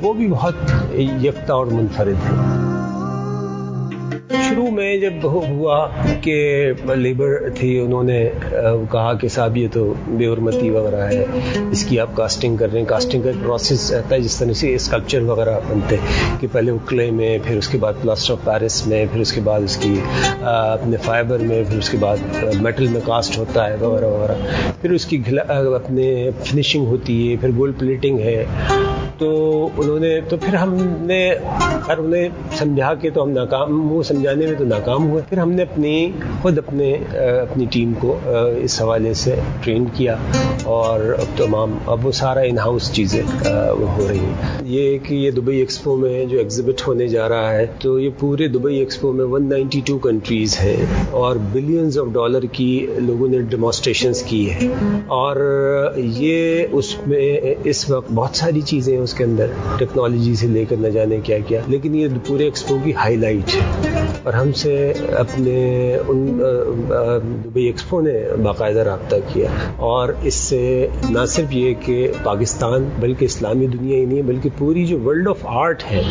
وہ 0.01 0.13
بھی 0.13 0.27
بہت 0.27 0.55
یکتا 1.21 1.53
اور 1.53 1.65
منفرد 1.65 2.31
ہے۔ 2.31 2.54
شروع 4.55 4.69
میں 4.71 4.95
جب 4.97 5.13
ہوا 5.23 5.77
کہ 6.21 6.35
لیبر 6.95 7.33
تھی، 7.55 7.79
انہوں 7.79 8.03
نے 8.03 8.19
کہا 8.91 9.13
کہ 9.21 9.27
صاحب 9.27 9.57
یہ 9.57 9.67
تو 9.73 9.93
بے 10.07 10.27
حرمتی 10.27 10.69
وغیرہ 10.69 11.01
ہے، 11.01 11.23
اس 11.71 11.83
کی 11.85 11.99
آپ 11.99 12.15
کاسٹنگ 12.15 12.55
کر 12.57 12.71
رہے 12.71 12.79
ہیں۔ 12.79 12.85
کاسٹنگ 12.87 13.21
کا 13.21 13.31
پروسیس 13.41 13.91
رہتا 13.91 14.15
ہے 14.15 14.19
جس 14.21 14.37
طرح 14.39 14.53
سے 14.53 14.73
اسکلپچر 14.75 15.21
وغیرہ 15.21 15.59
بنتے 15.67 15.95
کہ 16.39 16.47
پہلے 16.51 16.71
وہ 16.71 16.77
کلے 16.87 17.09
میں، 17.11 17.37
پھر 17.43 17.57
اس 17.57 17.67
کے 17.67 17.77
بعد 17.77 18.01
پلاسٹر 18.01 18.33
آف 18.33 18.45
پیرس 18.45 18.85
میں، 18.87 19.05
پھر 19.11 19.21
اس 19.21 19.33
کے 19.33 19.41
بعد 19.43 19.61
اس 19.63 19.77
کی 19.77 19.93
اپنے 20.41 20.97
فائبر 20.97 21.39
میں، 21.39 21.61
پھر 21.69 21.77
اس 21.77 21.89
کے 21.89 21.97
بعد 21.99 22.17
میٹل 22.61 22.87
میں 22.87 23.01
کاسٹ 23.05 23.37
ہوتا 23.37 23.69
ہے 23.69 23.75
وغیرہ 23.79 24.05
وغیرہ۔ 24.05 24.35
پھر 24.81 24.91
اس 24.91 25.05
کی 25.05 25.21
اپنے 25.75 26.29
فنشنگ 26.45 26.85
ہوتی 26.85 27.31
ہے، 27.31 27.35
پھر 27.41 27.49
گولڈ 27.57 27.79
پلیٹنگ 27.79 28.19
ہے۔ 28.19 28.43
تو 29.17 29.27
انہوں 29.77 29.99
نے 29.99 30.19
تو 30.29 30.37
پھر 30.37 30.55
ہم 30.55 30.73
نے 31.01 31.19
اور 31.31 31.97
انہیں 31.97 32.29
سمجھا 32.57 32.93
کے 32.93 33.09
تو 33.09 33.23
ہم 33.23 33.29
ناکام 33.29 33.91
وہ 33.91 34.01
سمجھانے 34.03 34.45
میں 34.45 34.55
تو 34.57 34.65
ناکام 34.65 35.07
ہوئے۔ 35.09 35.21
پھر 35.29 35.37
ہم 35.37 35.51
نے 35.51 35.63
اپنی 35.63 36.11
خود 36.41 36.57
اپنے 36.57 36.91
اپنی 37.41 37.65
ٹیم 37.71 37.93
کو 37.99 38.17
اس 38.61 38.81
حوالے 38.81 39.13
سے 39.13 39.35
ٹرین 39.63 39.85
کیا 39.93 40.15
اور 40.63 40.99
اب 41.19 41.37
تمام 41.37 41.77
اب 41.85 42.05
وہ 42.05 42.11
سارا 42.11 42.39
ان 42.39 42.57
ہاؤس 42.59 42.91
چیزیں 42.93 43.21
ہو 43.21 44.05
رہی 44.09 44.19
ہیں۔ 44.19 44.63
یہ 44.65 44.97
کہ 45.03 45.13
یہ 45.13 45.31
دبئی 45.31 45.59
ایکسپو 45.59 45.95
میں 45.97 46.25
جو 46.25 46.37
ایگزبٹ 46.37 46.87
ہونے 46.87 47.07
جا 47.07 47.27
رہا 47.29 47.53
ہے، 47.53 47.65
تو 47.79 47.99
یہ 47.99 48.09
پورے 48.19 48.47
دبئی 48.47 48.77
ایکسپو 48.79 49.11
میں 49.13 49.25
192 49.25 49.97
کنٹریز 50.01 50.59
ہیں 50.59 50.75
اور 51.11 51.35
بلینز 51.51 51.97
آف 51.97 52.13
ڈالر 52.13 52.45
کی 52.51 52.69
لوگوں 52.97 53.27
نے 53.27 53.41
ڈیمانسٹریشنس 53.49 54.21
کی 54.23 54.49
ہے 54.51 54.67
اور 55.07 55.35
یہ 55.95 56.65
اس 56.71 56.95
میں 57.07 57.39
اس 57.63 57.89
وقت 57.89 58.11
بہت 58.11 58.35
ساری 58.35 58.61
چیزیں 58.61 58.97
اس 59.05 59.13
کے 59.13 59.23
اندر 59.23 59.45
ٹیکنالوجی 59.77 60.35
سے 60.35 60.47
لے 60.47 60.65
کر 60.65 60.75
نہ 60.79 60.87
جانے 60.87 61.19
کیا 61.23 61.39
کیا، 61.39 61.61
لیکن 61.67 61.95
یہ 61.95 62.07
پورے 62.27 62.43
ایکسپو 62.43 62.77
کی 62.83 62.93
ہائی 62.93 63.15
لائٹ 63.15 63.55
ہے۔ 63.55 63.59
اور 64.23 64.33
ہم 64.33 64.51
سے 64.51 64.93
اپنے 65.17 65.97
ان 66.07 66.41
دبئی 67.45 67.65
ایکسپو 67.65 68.01
نے 68.01 68.35
باقاعدہ 68.43 68.79
رابطہ 68.79 69.15
کیا۔ 69.33 69.49
اور 69.77 70.09
اس 70.23 70.33
سے 70.33 70.87
نہ 71.09 71.25
صرف 71.27 71.53
یہ 71.53 71.73
کہ 71.85 72.11
پاکستان 72.23 72.89
بلکہ 72.99 73.25
اسلامی 73.25 73.67
دنیا 73.67 73.97
ہی 73.97 74.05
نہیں، 74.05 74.21
بلکہ 74.21 74.49
پوری 74.57 74.85
جو 74.85 74.99
ورلڈ 74.99 75.27
آف 75.27 75.37
آرٹ 75.43 75.83
ہے، 75.91 76.01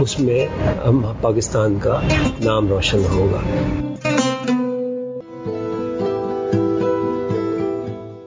اس 0.00 0.20
میں 0.20 0.46
ہم 0.86 1.02
پاکستان 1.20 1.78
کا 1.82 2.00
نام 2.44 2.68
روشن 2.68 3.02
ہوگا۔ 3.10 3.40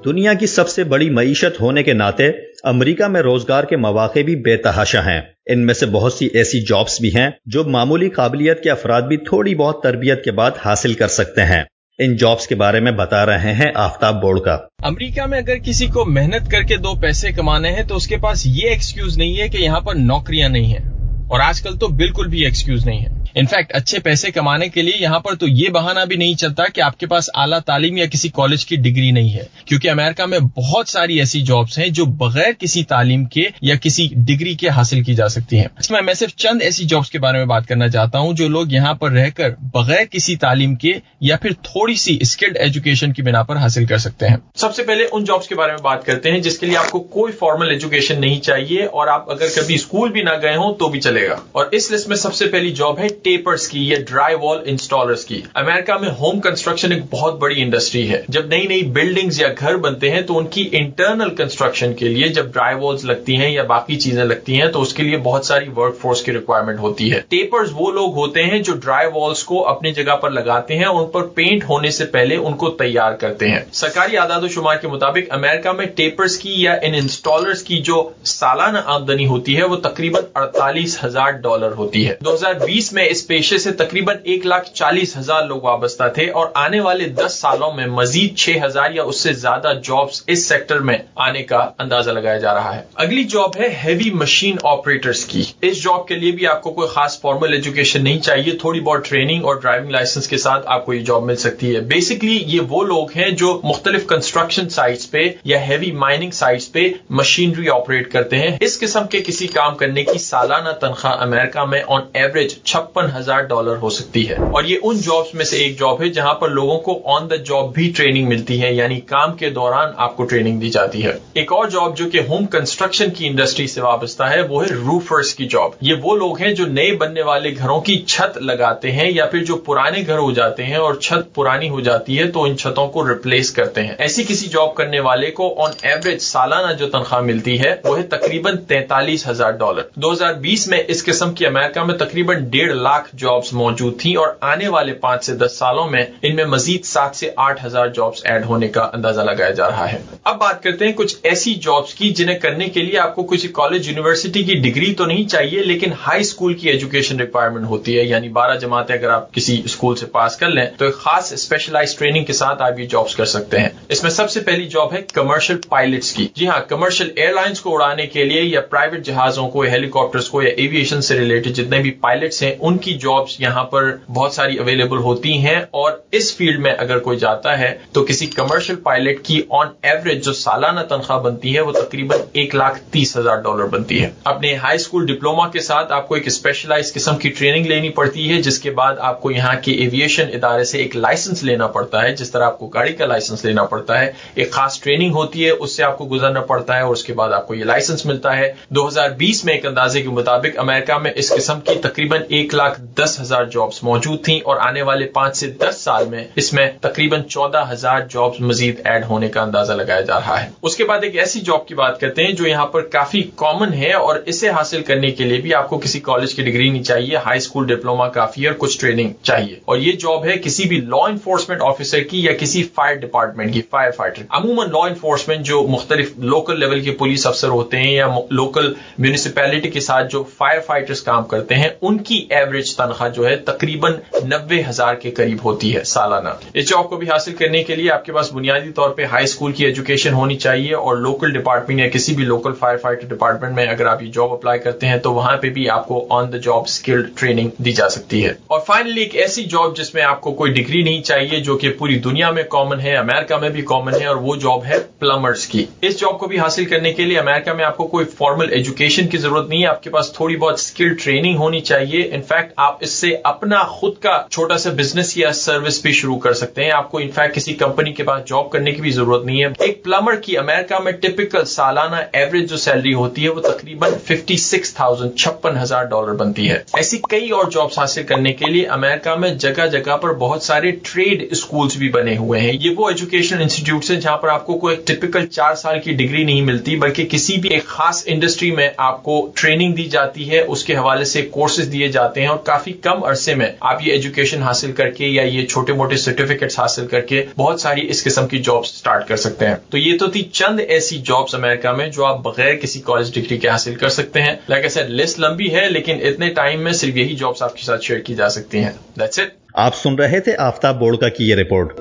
دنیا 0.06 0.34
کی 0.34 0.48
سب 0.48 0.70
سے 0.70 0.84
بڑی 0.84 1.10
معیشت 1.10 1.62
ہونے 1.62 1.84
کے 1.84 1.94
ناطے 1.94 2.32
امریکہ 2.64 3.04
میں 3.04 3.22
روزگار 3.22 3.64
کے 3.64 3.78
مواقع 3.78 4.20
بھی 4.26 4.36
بے 4.36 4.58
تحاشا 4.58 5.06
ہیں۔ 5.06 5.22
ان 5.46 5.66
میں 5.66 5.74
سے 5.74 5.86
بہت 5.86 6.14
سی 6.14 6.28
ایسی 6.34 6.62
جابز 6.62 7.00
بھی 7.02 7.10
ہیں 7.16 7.30
جو 7.46 7.64
معمولی 7.64 8.10
قابلیت 8.10 8.64
کے 8.64 8.72
افراد 8.72 9.02
بھی 9.02 9.18
تھوڑی 9.18 9.56
بہت 9.56 9.84
تربیت 9.84 10.24
کے 10.24 10.32
بعد 10.32 10.52
حاصل 10.66 10.94
کر 10.94 11.08
سکتے 11.08 11.46
ہیں۔ 11.46 11.64
ان 12.00 12.16
جابز 12.16 12.48
کے 12.48 12.56
بارے 12.56 12.80
میں 12.80 12.92
بتا 12.92 13.26
رہے 13.26 13.54
ہیں 13.54 13.72
آفتاب 13.76 14.22
بورڈ 14.22 14.40
کا 14.40 14.58
امریکہ 14.84 15.26
میں 15.26 15.38
اگر 15.38 15.58
کسی 15.58 15.88
کو 15.88 16.06
محنت 16.06 16.52
کر 16.52 16.62
کے 16.62 16.78
دو 16.78 17.02
پیسے 17.02 17.32
کمانے 17.32 17.72
ہیں 17.72 17.84
تو 17.84 17.96
اس 17.96 18.08
کے 18.08 18.18
پاس 18.18 18.46
یہ 18.46 18.70
ایکسکیوز 18.70 19.18
نہیں 19.18 19.40
ہے 19.40 19.48
کہ 19.48 19.58
یہاں 19.58 19.80
پر 19.80 19.96
نوکریاں 19.96 20.50
نہیں 20.50 20.66
ہیں۔ 20.66 21.01
اور 21.32 21.40
آج 21.40 21.62
کل 21.62 21.78
تو 21.78 21.88
بالکل 21.88 22.28
بھی 22.28 22.46
ایکسکیوز 22.46 22.86
نہیں 22.86 23.00
ہے۔ 23.00 23.22
انفیکٹ 23.36 23.72
اچھے 23.76 24.00
پیسے 24.00 24.32
کمانے 24.32 24.70
کے 24.70 24.82
لیے 24.82 24.94
یہاں 25.00 25.20
پر 25.20 25.36
تو 25.36 25.48
یہ 25.48 25.70
بہانہ 25.70 26.00
بھی 26.08 26.16
نہیں 26.16 26.34
چلتا 26.34 26.64
کہ 26.74 26.82
آپ 26.82 27.00
کے 27.00 27.06
پاس 27.06 27.30
اعلیٰ 27.34 27.60
تعلیم 27.60 27.98
یا 27.98 28.06
کسی 28.06 28.30
کالج 28.30 28.66
کی 28.66 28.76
ڈگری 28.76 29.12
نہیں 29.12 29.34
ہے۔ 29.34 29.44
کیونکہ 29.66 29.90
امریکہ 29.90 30.26
میں 30.26 30.40
بہت 30.40 30.90
ساری 30.90 31.20
ایسی 31.20 31.42
جابس 31.42 31.80
ہیں 31.80 31.88
جو 31.88 32.06
بغیر 32.06 32.52
کسی 32.60 32.84
تعلیم 32.84 33.26
کے 33.26 33.42
یا 33.62 33.76
کسی 33.76 34.08
ڈگری 34.16 34.54
کے 34.54 34.70
حاصل 34.70 35.04
کی 35.04 35.14
جا 35.14 35.28
سکتی 35.28 35.58
ہیں۔ 35.58 35.68
اس 35.80 35.92
میں 35.92 36.02
میں 36.02 36.14
صرف 36.14 36.36
چند 36.36 36.62
ایسی 36.62 36.86
جابس 36.86 37.10
کے 37.10 37.20
بارے 37.20 37.38
میں 37.38 37.46
بات 37.46 37.68
کرنا 37.68 37.88
چاہتا 37.88 38.20
ہوں 38.20 38.34
جو 38.34 38.48
لوگ 38.48 38.66
یہاں 38.70 38.94
پر 38.94 39.12
رہ 39.12 39.30
کر 39.30 39.50
بغیر 39.74 40.06
کسی 40.06 40.36
تعلیم 40.36 40.76
کے 40.76 40.92
یا 41.22 41.38
پھر 41.38 41.54
تھوڑی 41.54 41.96
سی 41.96 42.18
اسکلڈ 42.22 42.58
ایجوکیشن 42.58 43.14
کی 43.14 43.22
بنا 43.22 43.44
پر 43.44 43.56
حاصل 43.56 43.86
کر 43.86 43.98
سکتے 43.98 44.28
ہیں۔ 44.28 44.38
سب 44.56 44.76
سے 44.76 44.84
پہلے 44.84 45.04
ان 45.12 45.24
جابس 45.24 45.48
کے 45.48 45.56
بارے 45.56 45.72
میں 45.72 45.82
بات 45.84 46.06
کرتے 46.06 46.32
ہیں 46.32 46.40
جس 46.40 46.60
کے 46.60 46.66
لیے 46.66 46.78
آپ 46.78 46.92
کو 46.92 47.00
کوئی 47.00 47.34
فارمل 47.34 47.70
ایجوکیشن 47.70 48.22
نہیں 48.22 48.40
چاہیے 48.40 48.84
اور 48.84 49.08
آپ 49.08 49.32
اگر 49.32 49.46
کبھی 49.56 49.76
اسکول 49.76 50.12
بھی 50.12 50.22
نہ 50.22 50.42
گئے 50.42 50.56
ہوں 50.56 50.76
تو 50.76 50.90
بھی 50.90 51.00
چلے 51.00 51.21
گا۔ 51.30 51.36
اور 51.52 51.66
اس 51.72 51.92
لسٹ 51.92 52.08
میں 52.08 52.18
سب 52.18 52.34
سے 52.34 52.46
پہلی 52.46 52.72
جاب 52.72 53.00
ہے 53.00 53.08
ٹیپرس 53.08 53.68
کی 53.68 53.90
یا 53.90 53.98
ڈرائی 54.08 54.36
وال 54.42 54.60
انسٹالرس 54.66 55.26
کی۔ 55.26 55.42
امریکہ 55.54 55.94
میں 55.94 56.10
ہوم 56.10 56.40
کنسٹرکشن 56.40 56.92
ایک 56.92 57.04
بہت 57.12 57.40
بڑی 57.40 57.62
انڈسٹری 57.62 58.10
ہے۔ 58.10 58.22
جب 58.28 58.46
نئی 58.46 58.68
نئی 58.68 58.84
بلڈنگز 58.84 59.42
یا 59.42 59.48
گھر 59.60 59.78
بنتے 59.78 60.12
ہیں 60.12 60.22
تو 60.22 60.38
ان 60.38 60.48
کی 60.48 60.70
انٹرنل 60.72 61.36
کنسٹرکشن 61.36 61.94
کے 61.94 62.08
لیے 62.08 62.28
جب 62.28 62.46
ڈرائی 62.46 62.76
والز 62.82 63.06
لگتی 63.06 63.38
ہیں 63.38 63.50
یا 63.50 63.64
باقی 63.64 64.00
چیزیں 64.00 64.24
لگتی 64.24 64.62
ہیں 64.62 64.72
تو 64.72 64.82
اس 64.82 64.94
کے 64.94 65.04
لیے 65.04 65.18
بہت 65.18 65.46
ساری 65.46 65.66
ورک 65.76 65.98
فورس 66.02 66.22
کی 66.22 66.34
ریکوائرمنٹ 66.34 66.80
ہوتی 66.80 67.14
ہے۔ 67.14 67.22
ٹیپرز 67.30 67.70
وہ 67.74 67.92
لوگ 67.92 68.14
ہوتے 68.14 68.44
ہیں 68.44 68.60
جو 68.60 68.74
ڈرائی 68.74 69.08
والس 69.16 69.44
کو 69.44 69.68
اپنی 69.68 69.94
جگہ 69.94 70.16
پر 70.16 70.32
لگاتے 70.32 70.78
ہیں 70.78 70.86
اور 70.86 71.06
ان 71.06 71.12
پر 71.12 71.24
پینٹ 71.24 71.64
ہونے 71.70 71.92
سے 71.92 72.06
پہلے 72.06 72.36
ان 72.36 72.54
کو 72.54 72.70
تیار 72.70 73.14
کرتے 73.14 73.50
ہیں۔ 73.50 73.60
سرکاری 73.72 74.18
اعداد 74.18 74.42
و 74.42 74.48
شمار 74.48 74.76
کے 74.76 74.88
مطابق 74.88 75.34
امریکہ 75.34 75.72
میں 75.72 75.86
ٹیپرز 75.86 76.38
کی 76.38 76.54
یا 76.58 76.74
ان 76.74 76.94
انسٹالرس 76.94 77.64
کی 77.64 77.78
جو 77.78 78.10
سالانہ 78.24 78.78
آمدنی 78.86 79.26
ہوتی 79.26 79.58
ہے 79.58 79.64
وہ 79.64 79.76
تقریباً 79.76 80.24
اڑتالیس 80.36 81.04
ہزار 81.12 81.32
ڈالر 81.32 81.72
ہوتی 81.72 82.10
ہے۔ 82.10 82.16
دو 82.26 82.34
ہزار 82.34 82.54
بیس 82.54 82.94
میں 82.94 83.06
اس 83.10 83.28
پیشے 83.28 83.58
سے 83.58 83.72
تقریباً 83.72 84.16
ایک 84.24 84.46
لاکھ 84.46 84.70
چالیس 84.74 85.18
ہزار 85.18 85.46
لوگ 85.46 85.62
وابستہ 85.62 86.04
تھے 86.16 86.30
اور 86.30 86.48
آنے 86.54 86.80
والے 86.80 87.06
دس 87.06 87.34
سالوں 87.34 87.74
میں 87.74 87.86
مزید 87.86 88.36
چھ 88.36 88.58
ہزار 88.66 88.92
یا 88.92 89.04
اس 89.04 89.20
سے 89.20 89.34
زیادہ 89.34 89.74
جابس 89.84 90.24
اس 90.28 90.48
سیکٹر 90.48 90.80
میں 90.80 90.98
آنے 91.16 91.44
کا 91.44 91.70
اندازہ 91.80 92.12
لگایا 92.12 92.38
جا 92.38 92.54
رہا 92.54 92.76
ہے۔ 92.76 92.82
اگلی 92.96 93.24
جاب 93.24 93.50
ہے 93.60 93.68
ہیوی 93.84 94.10
مشین 94.12 94.56
آپریٹرس 94.64 95.26
کی۔ 95.26 95.44
اس 95.62 95.84
جاب 95.84 96.08
کے 96.08 96.16
لیے 96.16 96.32
بھی 96.32 96.48
آپ 96.48 96.62
کو 96.62 96.72
کوئی 96.72 96.88
خاص 96.88 97.22
فارمل 97.22 97.54
ایجوکیشن 97.54 98.04
نہیں 98.04 98.20
چاہیے۔ 98.20 98.52
تھوڑی 98.52 98.80
بہت 98.80 99.10
ٹریننگ 99.10 99.46
اور 99.46 99.56
ڈرائیونگ 99.56 99.90
لائسنس 99.90 100.28
کے 100.28 100.38
ساتھ 100.38 100.64
آپ 100.66 100.86
کو 100.86 100.94
یہ 100.94 101.06
جاب 101.06 101.24
مل 101.24 101.36
سکتی 101.36 101.76
ہے۔ 101.76 101.82
بیسکلی 101.82 102.44
یہ 102.48 102.62
وہ 102.70 102.84
لوگ 102.84 103.12
ہیں 103.12 103.30
جو 103.30 103.62
مختلف 103.64 104.08
کنسٹرکشن 104.08 104.70
سائٹس 104.70 105.12
پہ 105.12 105.30
یا 105.44 105.68
ہیوی 105.68 105.92
مائننگ 105.92 106.32
سائٹس 106.32 106.72
پہ 106.72 106.80
مشینری 107.10 107.70
آپریٹ 107.70 108.12
کرتے 108.12 108.38
ہیں۔ 108.38 108.58
اس 108.62 108.80
قسم 108.80 109.08
کے 109.08 109.24
کسی 109.28 109.48
کام 109.48 109.76
کرنے 109.76 110.04
کی 110.04 110.20
سالانہ 110.20 110.70
تنخواہ 110.70 111.01
امریکہ 111.10 111.66
میں 111.66 111.82
آن 111.88 112.02
ایوریج 112.14 112.56
چھپن 112.64 113.06
ہزار 113.16 113.40
ڈالر 113.40 113.76
ہو 113.76 113.90
سکتی 113.90 114.30
ہے۔ 114.30 114.34
اور 114.34 114.64
یہ 114.64 114.78
ان 114.84 114.98
جابس 114.98 115.34
میں 115.34 115.46
سے 115.46 115.58
ایک 115.58 115.80
جاب 115.80 116.02
ہے 116.02 116.10
جہاں 116.10 116.34
پر 116.34 116.50
لوگوں 116.50 116.78
کو 116.80 117.02
آن 117.06 117.30
دا 117.30 117.36
جاب 117.36 117.74
بھی 117.74 117.94
ٹریننگ 117.98 118.28
ملتی 118.28 118.62
ہے 118.62 118.74
یعنی 118.74 119.00
کام 119.00 119.34
کے 119.34 119.50
دوران 119.50 119.90
آپ 119.98 120.18
کو 120.18 120.24
ٹریننگ 120.26 120.60
دی 120.60 120.70
جاتی 120.70 121.06
ہے۔ 121.06 121.14
ایک 121.34 121.54
اور 121.54 121.68
جاب 121.68 121.98
جو 121.98 122.10
کہ 122.10 122.22
ہوم 122.30 122.46
کنسٹرکشن 122.46 123.10
کی 123.10 123.28
انڈسٹری 123.28 123.68
سے 123.68 123.82
وابستہ 123.82 124.24
ہے، 124.24 124.42
وہ 124.42 124.64
ہے 124.64 124.74
روفرس 124.74 125.36
کی 125.36 125.48
جاب 125.48 125.72
یہ 125.82 125.94
وہ 126.04 126.16
لوگ 126.16 126.42
ہیں 126.42 126.54
جو 126.54 126.66
نئے 126.66 126.92
بننے 126.92 127.22
والے 127.22 127.56
گھروں 127.58 127.82
کی 127.82 128.02
چھت 128.08 128.38
لگاتے 128.38 128.92
ہیں 128.92 129.12
یا 129.12 129.26
پھر 129.26 129.46
جو 129.46 129.56
پرانے 129.56 130.04
گھر 130.08 130.18
ہو 130.18 130.32
جاتے 130.32 130.64
ہیں 130.64 130.76
اور 130.76 130.94
چھت 130.94 131.36
پرانی 131.36 131.70
ہو 131.70 131.80
جاتی 131.80 132.20
ہے 132.20 132.32
تو 132.32 132.44
ان 132.44 132.58
چھتوں 132.58 132.88
کو 132.88 133.10
ریپلیس 133.10 133.52
کرتے 133.52 133.84
ہیں۔ 133.84 133.96
ایسی 133.98 134.24
کسی 134.24 134.48
جاب 134.48 134.76
کرنے 134.76 135.00
والے 135.00 135.32
کو 135.32 135.64
آن 135.66 135.72
ایوریج 135.82 136.20
سالانہ 136.22 136.74
جو 136.74 136.88
تنخواہ 136.88 137.22
ملتی 137.22 137.60
ہے، 137.60 137.76
وہ 137.84 137.98
ہے 137.98 138.04
تقریباً 138.04 138.58
تینتالیس 138.58 139.28
ہزار 139.28 139.52
ڈالر 139.52 139.82
دو 139.96 140.12
ہزار 140.12 140.34
بیس 140.34 140.68
میں 140.68 140.81
اس 140.88 141.06
قسم 141.06 141.34
کی 141.34 141.46
امریکہ 141.46 141.84
میں 141.84 141.96
تقریباً 141.96 142.50
ڈیڑھ 142.50 142.74
لاکھ 142.74 143.16
جابس 143.16 143.54
موجود 143.54 144.00
تھیں 144.00 144.16
اور 144.16 144.28
آنے 144.42 144.68
والے 144.68 144.94
پانچ 144.94 145.24
سے 145.24 145.34
دس 145.34 145.58
سالوں 145.58 145.90
میں 145.90 146.06
ان 146.22 146.36
میں 146.36 146.46
مزید 146.46 146.86
سات 146.86 147.16
سے 147.16 147.30
آٹھ 147.36 147.66
ہزار 147.66 147.88
جابس 147.88 148.22
ایڈ 148.24 148.46
ہونے 148.46 148.68
کا 148.68 148.90
اندازہ 148.94 149.22
لگایا 149.22 149.50
جا 149.50 149.70
رہا 149.70 149.92
ہے۔ 149.92 149.98
اب 150.24 150.40
بات 150.40 150.64
کرتے 150.64 150.86
ہیں 150.86 150.94
کچھ 150.94 151.16
ایسی 151.24 151.56
جابس 151.56 151.94
کی 151.94 152.10
جنہیں 152.10 152.40
کرنے 152.40 152.66
کے 152.66 152.80
لیے 152.80 153.00
آپ 153.00 153.16
کو 153.16 153.24
کسی 153.24 153.48
کالج، 153.48 153.88
یونیورسٹی 153.88 154.44
کی 154.44 154.54
ڈگری 154.54 154.94
تو 154.94 155.06
نہیں 155.06 155.28
چاہیے، 155.28 155.64
لیکن 155.64 155.92
ہائی 156.08 156.22
اسکول 156.22 156.54
کی 156.54 156.70
ایجوکیشن 156.70 157.20
ریکوائرمنٹ 157.20 157.66
ہوتی 157.66 157.98
ہے۔ 157.98 158.04
یعنی 158.04 158.30
بارہ 158.30 158.58
جماعتیں 158.58 158.96
اگر 158.96 159.10
آپ 159.10 159.34
کسی 159.34 159.62
اسکول 159.66 159.96
سے 159.96 160.06
پاس 160.06 160.38
کر 160.38 160.50
لیں 160.50 160.66
تو 160.78 160.86
ایک 160.86 160.96
خاص 160.96 161.34
اسپیشلائز 161.34 161.96
ٹریننگ 161.96 162.26
کے 162.26 162.34
ساتھ 162.34 162.62
آپ 162.62 162.80
یہ 162.80 162.86
جابس 162.86 163.16
کر 163.16 163.26
سکتے 163.26 163.60
ہیں۔ 163.60 163.70
اس 163.90 164.04
میں 164.04 164.12
سب 164.12 164.30
سے 164.30 164.40
پہلی 164.40 164.66
جاب 164.68 164.94
ہے 164.94 165.02
کمرشل 165.14 165.58
پائلٹس 165.70 166.14
کی۔ 166.14 166.28
جی 166.34 166.48
ہاں 166.48 166.60
کمرشل 166.70 167.10
ایئر 167.16 167.34
لائنس 167.34 167.62
کو 167.62 167.74
اڑانے 167.74 168.08
کے 168.08 168.24
لیے 168.24 168.42
یا 168.42 168.62
پرائیویٹ 168.62 169.06
جہازوں 169.06 169.50
کو 169.50 169.62
ہیلی 169.62 169.88
کاپٹرس 169.88 170.30
کو 170.30 170.42
یا 170.42 170.50
ایویشن 170.72 171.02
سے 171.02 171.20
ریلیٹڈ 171.20 171.48
جتنے 171.48 171.80
بھی 171.80 171.92
پائلٹس 171.92 172.44
ہیں، 172.44 172.56
ان 172.60 172.78
کی 172.78 172.94
جابس 172.94 173.40
یہاں 173.40 173.64
پر 173.64 173.96
بہت 174.14 174.34
ساری 174.34 174.58
اویلیبل 174.58 174.98
ہوتی 174.98 175.38
ہیں 175.38 175.60
اور 175.72 175.92
اس 176.12 176.36
فیلڈ 176.38 176.60
میں 176.60 176.74
اگر 176.78 177.00
کوئی 177.00 177.20
جاتا 177.20 177.60
ہے، 177.60 177.78
تو 177.92 178.06
کسی 178.06 178.28
کمرشل 178.28 178.76
پائلٹ 178.76 179.26
کی 179.26 179.42
آن 179.50 179.68
ایوریج 179.82 180.26
جو 180.26 180.34
سالانہ 180.34 180.80
تنخواہ 180.80 181.20
بنتی 181.20 181.56
ہے، 181.56 181.62
وہ 181.62 181.72
تقریباً 181.72 182.20
ایک 182.34 182.56
لاکھ 182.56 182.80
تیس 182.92 183.18
ہزار 183.18 183.36
ڈالر 183.36 183.66
بنتی 183.66 184.04
ہے۔ 184.04 184.10
اپنے 184.24 184.56
ہائی 184.56 184.76
اسکول 184.76 185.06
ڈپلوما 185.06 185.48
کے 185.48 185.60
ساتھ 185.60 185.92
آپ 185.92 186.08
کو 186.08 186.16
ایک 186.16 186.28
اسپیشلائز 186.28 186.94
قسم 186.94 187.18
کی 187.18 187.30
ٹریننگ 187.30 187.66
لینی 187.66 187.90
پڑتی 187.90 188.32
ہے، 188.32 188.42
جس 188.42 188.60
کے 188.60 188.72
بعد 188.72 188.94
آپ 189.00 189.22
کو 189.22 189.32
یہاں 189.32 189.56
کے 189.64 189.72
ایویشن 189.72 190.26
ادارے 190.34 190.64
سے 190.64 190.78
ایک 190.78 190.96
لائسنس 190.96 191.44
لینا 191.44 191.68
پڑتا 191.68 192.02
ہے، 192.02 192.16
جس 192.16 192.32
طرح 192.32 192.46
آپ 192.46 192.60
کو 192.60 192.68
گاڑی 192.68 192.94
کا 192.94 193.06
لائسنس 193.06 193.46
لینا 193.46 193.64
پڑتا 193.64 194.00
ہے۔ 194.00 194.12
ایک 194.36 194.52
خاص 194.52 194.82
ٹریننگ 194.82 195.14
ہوتی 195.14 195.46
ہے، 195.46 195.50
اس 195.50 195.76
سے 195.76 195.84
آپ 195.84 195.98
کو 195.98 196.06
گزرنا 196.06 196.42
پڑتا 196.42 196.76
ہے 196.76 196.82
اور 196.82 196.92
اس 196.92 197.04
کے 197.04 197.14
بعد 197.14 197.32
آپ 197.32 197.48
کو 197.48 197.56
یہ 197.56 197.64
لائسنس 197.64 198.06
ملتا 198.06 198.38
ہے۔ 198.38 198.54
دو 198.70 198.88
ہزار 198.88 199.10
بیس 199.10 199.46
میں 199.46 199.54
ایک 199.54 199.66
اندازے 199.66 200.02
کے 200.02 200.10
مطابق 200.10 200.60
امریکہ 200.62 200.98
میں 200.98 201.12
اس 201.16 201.30
قسم 201.30 201.60
کی 201.60 201.76
تقریباً 201.76 202.22
ایک 202.30 202.56
لاکھ 202.56 202.82
دس 202.82 203.20
ہزار 203.22 203.46
جابس 203.46 203.84
موجود 203.84 204.24
تھیں 204.26 204.40
اور 204.44 204.58
آنے 204.60 204.82
والے 204.82 205.06
پانچ 205.06 205.38
سے 205.38 205.48
دس 205.48 205.82
سال 205.82 206.06
میں 206.06 206.24
اس 206.36 206.54
میں 206.54 206.72
تقریباً 206.82 207.24
چودہ 207.24 207.64
ہزار 207.72 208.00
جابس 208.10 208.42
مزید 208.42 208.82
ایڈ 208.84 209.06
ہونے 209.06 209.30
کا 209.30 209.42
اندازہ 209.42 209.74
لگایا 209.74 210.02
جا 210.02 210.20
رہا 210.20 210.44
ہے۔ 210.44 210.50
اس 210.62 210.76
کے 210.76 210.84
بعد 210.84 211.00
ایک 211.02 211.18
ایسی 211.18 211.40
جاب 211.40 211.68
کی 211.68 211.76
بات 211.76 212.00
کرتے 212.00 212.24
ہیں 212.24 212.32
جو 212.32 212.48
یہاں 212.48 212.66
پر 212.66 212.82
کافی 212.82 213.22
کامن 213.36 213.74
ہے 213.74 213.94
اور 213.94 214.16
اسے 214.26 214.50
حاصل 214.50 214.84
کرنے 214.84 215.12
کے 215.12 215.24
لیے 215.24 215.38
بھی 215.38 215.54
آپ 215.54 215.70
کو 215.70 215.78
کسی 215.80 216.00
کالج 216.00 216.34
کی 216.34 216.44
ڈگری 216.44 216.70
نہیں 216.70 216.84
چاہیے 216.84 217.16
ہائی 217.16 217.38
اسکول 217.38 217.68
ڈپلوما 217.68 218.08
کافی 218.10 218.48
اور 218.48 218.56
کچھ 218.58 218.80
ٹریننگ 218.80 219.14
چاہیے۔ 219.22 219.60
اور 219.66 219.78
یہ 219.78 219.92
جاب 219.92 220.26
ہے 220.26 220.38
کسی 220.38 220.68
بھی 220.68 220.82
لا 220.82 221.06
انفورسمنٹ 221.06 221.62
آفیسر 221.62 222.00
کی 222.00 222.24
یا 222.24 222.34
کسی 222.34 222.64
فائر 222.76 222.96
ڈپارٹمنٹ 222.96 223.54
کی 223.54 223.62
فائر 223.70 223.92
فائٹر 223.92 224.22
عموماً 224.30 224.68
لا 224.68 224.86
انفورسمنٹ 224.86 225.46
جو 225.46 225.62
مختلف 225.68 226.12
لوکل 226.18 226.60
لیول 226.60 226.80
کے 226.80 226.92
پولیس 226.92 227.28
افسر 227.28 227.48
ہوتے 227.48 227.78
ہیں 227.78 227.92
یا 227.92 228.08
لوکل 228.30 228.74
میونسپیلٹی 228.98 229.70
کے 229.70 229.80
ساتھ 229.80 230.12
جو 230.12 230.24
فائر 230.38 230.51
فائٹرس 230.60 231.02
کام 231.02 231.24
کرتے 231.24 231.56
ہیں، 231.56 231.70
ان 231.82 231.98
کی 231.98 232.26
ایوریج 232.30 232.76
تنخواہ 232.76 233.10
جو 233.10 233.28
ہے 233.28 233.36
تقریباً 233.36 233.94
نبے 234.24 234.62
ہزار 234.70 234.96
کے 234.96 235.12
قریب 235.12 235.38
ہوتی 235.46 235.76
ہے 235.76 235.84
سالانہ۔ 235.84 236.30
اس 236.54 236.70
جاب 236.70 236.90
کو 236.90 236.98
بھی 236.98 237.08
حاصل 237.08 237.36
کرنے 237.36 237.64
کے 237.64 237.76
لیے 237.76 237.92
آپ 237.92 238.06
کے 238.06 238.12
پاس 238.12 238.34
بنیادی 238.34 238.72
طور 238.72 238.90
پہ 238.90 239.06
ہائی 239.06 239.24
اسکول 239.24 239.52
کی 239.52 239.66
ایجوکیشن 239.66 240.14
ہونی 240.14 240.36
چاہیے 240.36 240.74
اور 240.74 240.98
لوکل 240.98 241.32
ڈپارٹمنٹ 241.32 241.80
یا 241.80 241.90
کسی 241.90 242.16
بھی 242.16 242.24
لوکل 242.24 242.54
فائر 242.60 242.78
فائٹر 242.78 243.08
ڈپارٹمنٹ 243.08 243.56
میں 243.56 243.68
اگر 243.68 243.86
آپ 243.86 244.04
یہ 244.04 244.12
جاب 244.12 244.34
اپلائی 244.34 244.60
کرتے 244.60 244.88
ہیں 244.88 244.98
تو 244.98 245.14
وہاں 245.14 245.38
پہ 245.38 245.50
بھی 245.50 245.70
آپ 245.70 245.88
کو 245.88 246.08
on 246.10 246.34
the 246.34 246.38
job 246.38 246.62
skilled 246.68 247.10
training 247.16 247.50
دی 247.58 247.72
جا 247.72 247.90
سکتی 247.90 248.26
ہے۔ 248.26 248.34
اور 248.48 248.60
فائنلی 248.68 249.02
ایک 249.02 249.16
ایسی 249.16 249.44
جاب 249.44 249.78
جس 249.78 249.94
میں 249.94 250.04
آپ 250.04 250.22
کو 250.22 250.32
کوئی 250.32 250.54
ڈگری 250.54 250.82
نہیں 250.82 251.02
چاہیے 251.02 251.40
جو 251.40 251.58
کہ 251.58 251.70
پوری 251.70 252.00
دنیا 252.00 252.32
میں 252.32 252.44
کامن 252.44 252.80
ہے 252.80 252.96
امریکہ 252.96 253.38
میں 253.38 253.50
بھی 253.50 253.62
کامن 253.62 253.94
ہے 254.02 254.06
اور 254.06 254.16
وہ 254.16 254.36
جاب 254.36 254.66
ہے 254.66 254.80
پلمبرس 255.00 255.48
کی۔ 255.48 255.66
اس 255.82 256.00
جاب 256.00 256.20
کو 256.20 256.28
بھی 256.28 256.40
حاصل 256.40 256.66
کرنے 256.66 256.94
کے 256.94 257.04
لیے 257.04 257.20
امریکہ 257.20 257.54
میں 257.54 257.66
آپ 257.66 257.78
کو 257.78 257.88
کوئی 257.88 258.06
فارمل 258.06 258.52
ایجوکیشن 258.52 259.08
کی 259.08 259.18
ضرورت 259.18 259.50
نہیں 259.50 259.62
ہے، 259.62 259.68
آپ 259.68 259.84
کے 259.84 259.90
پاس 259.90 260.12
تھوڑی 260.12 260.36
بہت 260.42 260.54
اسکل 260.54 260.94
ٹریننگ 261.04 261.38
ہونی 261.38 261.60
چاہیے۔ 261.60 262.10
انفیکٹ 262.12 262.54
آپ 262.58 262.78
اس 262.80 262.90
سے 262.90 263.16
اپنا 263.24 263.64
خود 263.64 263.94
کا 264.00 264.22
چھوٹا 264.32 264.58
سا 264.58 264.70
بزنس 264.70 265.18
یا 265.18 265.34
سروس 265.34 265.82
بھی 265.82 265.92
شروع 265.92 266.20
کر 266.20 266.34
سکتے 266.34 266.64
ہیں۔ 266.64 266.72
آپ 266.72 266.92
کو 266.92 266.98
انفیکٹ 266.98 267.36
کسی 267.36 267.54
کمپنی 267.54 267.94
کے 267.94 268.04
پاس 268.04 268.30
جاب 268.30 268.50
کرنے 268.52 268.72
کی 268.72 268.82
بھی 268.82 268.92
ضرورت 268.92 269.26
نہیں 269.26 269.44
ہے۔ 269.44 269.48
ایک 269.60 269.84
پلمبر 269.84 270.16
کی 270.16 270.38
امریکہ 270.38 270.84
میں 270.84 270.92
ٹپکل 270.92 271.46
سالانہ 271.46 271.96
ایوریج 272.14 272.50
جو 272.50 272.58
سیلری 272.58 272.94
ہوتی 272.94 273.24
ہے 273.24 273.30
وہ 273.30 273.42
تقریباً 273.42 273.92
ففٹی 274.06 274.38
سکس 274.38 274.74
تھاؤزینڈ 274.74 275.16
چھپن 275.16 275.58
ہزار 275.58 275.84
ڈالر 275.84 276.14
بنتی 276.14 276.50
ہے۔ 276.50 276.60
ایسی 276.74 276.98
کئی 277.10 277.30
اور 277.30 277.46
جابس 277.52 277.80
حاصل 277.80 278.04
کرنے 278.04 278.34
کے 278.34 278.52
لیے 278.52 278.66
امریکہ 278.68 279.16
میں 279.16 279.30
جگہ 279.30 279.68
جگہ 279.68 279.98
پر 279.98 280.14
بہت 280.14 280.44
سارے 280.44 280.72
ٹریڈ 280.72 281.28
اسکولس 281.32 281.76
بھی 281.76 281.90
بنے 281.90 282.18
ہوئے 282.18 282.42
ہیں۔ 282.42 282.54
یہ 282.62 282.70
وہ 282.78 282.90
ایجوکیشن 282.90 283.42
انسٹیٹیوٹ 283.42 283.92
ہیں 283.92 284.00
جہاں 284.00 284.18
پر 284.18 284.28
آپ 284.28 284.46
کو 284.46 284.60
کوئی 284.60 284.76
ٹپکل 284.76 285.28
چار 285.28 285.56
سال 285.56 285.80
کی 285.80 285.92
ڈگری 285.92 286.24
نہیں 286.24 286.42
ملتی، 286.42 286.76
بلکہ 286.76 287.06
کسی 287.06 287.38
بھی 287.38 287.50
ایک 287.50 287.66
خاص 287.66 288.04
انڈسٹری 288.06 288.52
میں 288.52 288.70
آپ 288.78 289.04
کو 289.04 289.32
ٹریننگ 289.36 289.74
دی 289.74 289.84
جاتی 289.84 290.31
ہے۔ 290.31 290.31
اس 290.40 290.64
کے 290.64 290.76
حوالے 290.76 291.06
سے 291.06 291.22
کورسز 291.22 291.72
دیے 291.72 291.88
جاتے 291.88 292.22
ہیں 292.22 292.28
اور 292.28 292.38
کافی 292.38 292.74
کم 292.74 293.04
عرصے 293.04 293.36
میں 293.36 293.48
آپ 293.60 293.88
یہ 293.88 293.92
ایجوکیشن 293.92 294.42
حاصل 294.42 294.72
کر 294.72 294.90
کے 294.90 295.08
یا 295.08 295.22
یہ 295.22 295.46
چھوٹے 295.46 295.74
موٹے 295.74 295.96
سرٹیفکیٹس 295.96 296.60
حاصل 296.60 296.88
کر 296.88 297.02
کے 297.02 297.26
بہت 297.38 297.60
ساری 297.60 297.90
اس 297.90 298.04
قسم 298.04 298.28
کی 298.28 298.40
جابس 298.40 298.70
اسٹارٹ 298.70 299.08
کر 299.08 299.16
سکتے 299.16 299.48
ہیں۔ 299.48 299.56
تو 299.70 299.78
یہ 299.78 299.98
تو 299.98 300.08
تھی 300.08 300.22
چند 300.22 300.60
ایسی 300.68 300.98
جابس 300.98 301.36
امریکہ 301.36 301.72
میں 301.72 301.88
جو 301.88 302.06
آپ 302.06 302.24
بغیر 302.24 302.56
کسی 302.56 302.82
کالج 302.86 303.14
ڈگری 303.14 303.38
کے 303.38 303.48
حاصل 303.48 303.76
کر 303.76 303.90
سکتے 303.90 304.22
ہیں۔ 304.22 304.36
لائک 304.50 304.64
ایسے 304.64 304.84
لسٹ 304.84 305.20
لمبی 305.20 305.56
ہے، 305.56 305.70
لیکن 305.70 305.98
اتنے 306.02 306.30
ٹائم 306.30 306.62
میں 306.62 306.72
صرف 306.72 306.98
یہی 306.98 307.16
جابس 307.16 307.44
آپ 307.44 307.56
کے 307.56 307.64
ساتھ 307.64 307.84
شیئر 307.84 308.00
کی 308.00 308.16
جا 308.16 308.30
سکتی 308.30 308.58
ہیں۔ 308.58 308.72
دیٹس 309.00 309.20
اٹ 309.20 309.28
آپ 309.54 309.76
سن 309.76 309.96
رہے 309.96 310.20
تھے 310.20 310.32
آفتاب 310.38 310.80
بورڈ 310.80 310.98
کا 310.98 311.10
کی 311.10 311.30
یہ 311.30 311.36
رپورٹ 311.36 311.80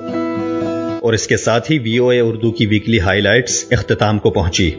اور 1.01 1.13
اس 1.13 1.27
کے 1.27 1.37
ساتھ 1.37 1.71
ہی 1.71 1.79
وی 1.79 1.97
او 1.97 2.09
اے 2.09 2.19
اردو 2.19 2.51
کی 2.51 2.65
ویکلی 2.65 2.99
ہائی 2.99 3.21
لائٹس 3.21 3.65
اختتام 3.71 4.19
کو 4.19 4.29
پہنچی۔ 4.29 4.71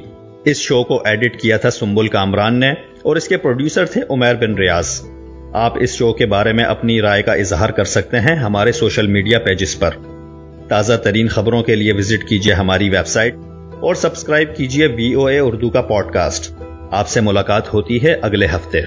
اس 0.45 0.57
شو 0.57 0.85
کو 0.85 1.03
ایڈٹ 1.05 1.41
کیا 1.41 1.57
تھا 1.57 1.71
سمبل 1.71 2.09
کامران 2.09 2.61
نے۔ 2.61 2.73
اور 3.03 3.17
اس 3.17 3.29
کے 3.29 3.37
پروڈیوسر 3.37 3.85
تھے 3.87 4.01
عمیر 4.11 4.35
بن 4.35 4.55
ریاض۔ 4.55 5.01
آپ 5.53 5.73
اس 5.81 5.91
شو 5.91 6.13
کے 6.13 6.27
بارے 6.27 6.53
میں 6.53 6.65
اپنی 6.65 7.03
رائے 7.03 7.23
کا 7.23 7.33
اظہار 7.33 7.69
کر 7.69 7.85
سکتے 7.85 8.21
ہیں 8.21 8.37
ہمارے 8.37 8.73
سوشل 8.73 9.07
میڈیا 9.07 9.39
پیجز 9.39 9.79
پر۔ 9.79 9.91
تازہ 10.69 10.93
ترین 10.93 11.29
خبروں 11.29 11.63
کے 11.63 11.75
لیے 11.75 11.93
وزٹ 11.93 12.29
کیجیے 12.29 12.55
ہماری 12.55 12.89
ویب 12.89 13.07
سائٹ 13.07 13.35
اور 13.81 13.95
سبسکرائب 13.95 14.57
کیجیے 14.57 14.87
وی 14.87 15.13
او 15.15 15.27
اے 15.27 15.39
اردو 15.39 15.71
کا 15.71 15.83
پوڈ 15.83 16.13
کاسٹ 16.13 16.53
آپ 16.91 17.09
سے 17.09 17.21
ملاقات 17.21 17.75
ہوتی 17.75 18.03
ہے 18.03 18.15
اگلے 18.23 18.47
ہفتے۔ 18.47 18.81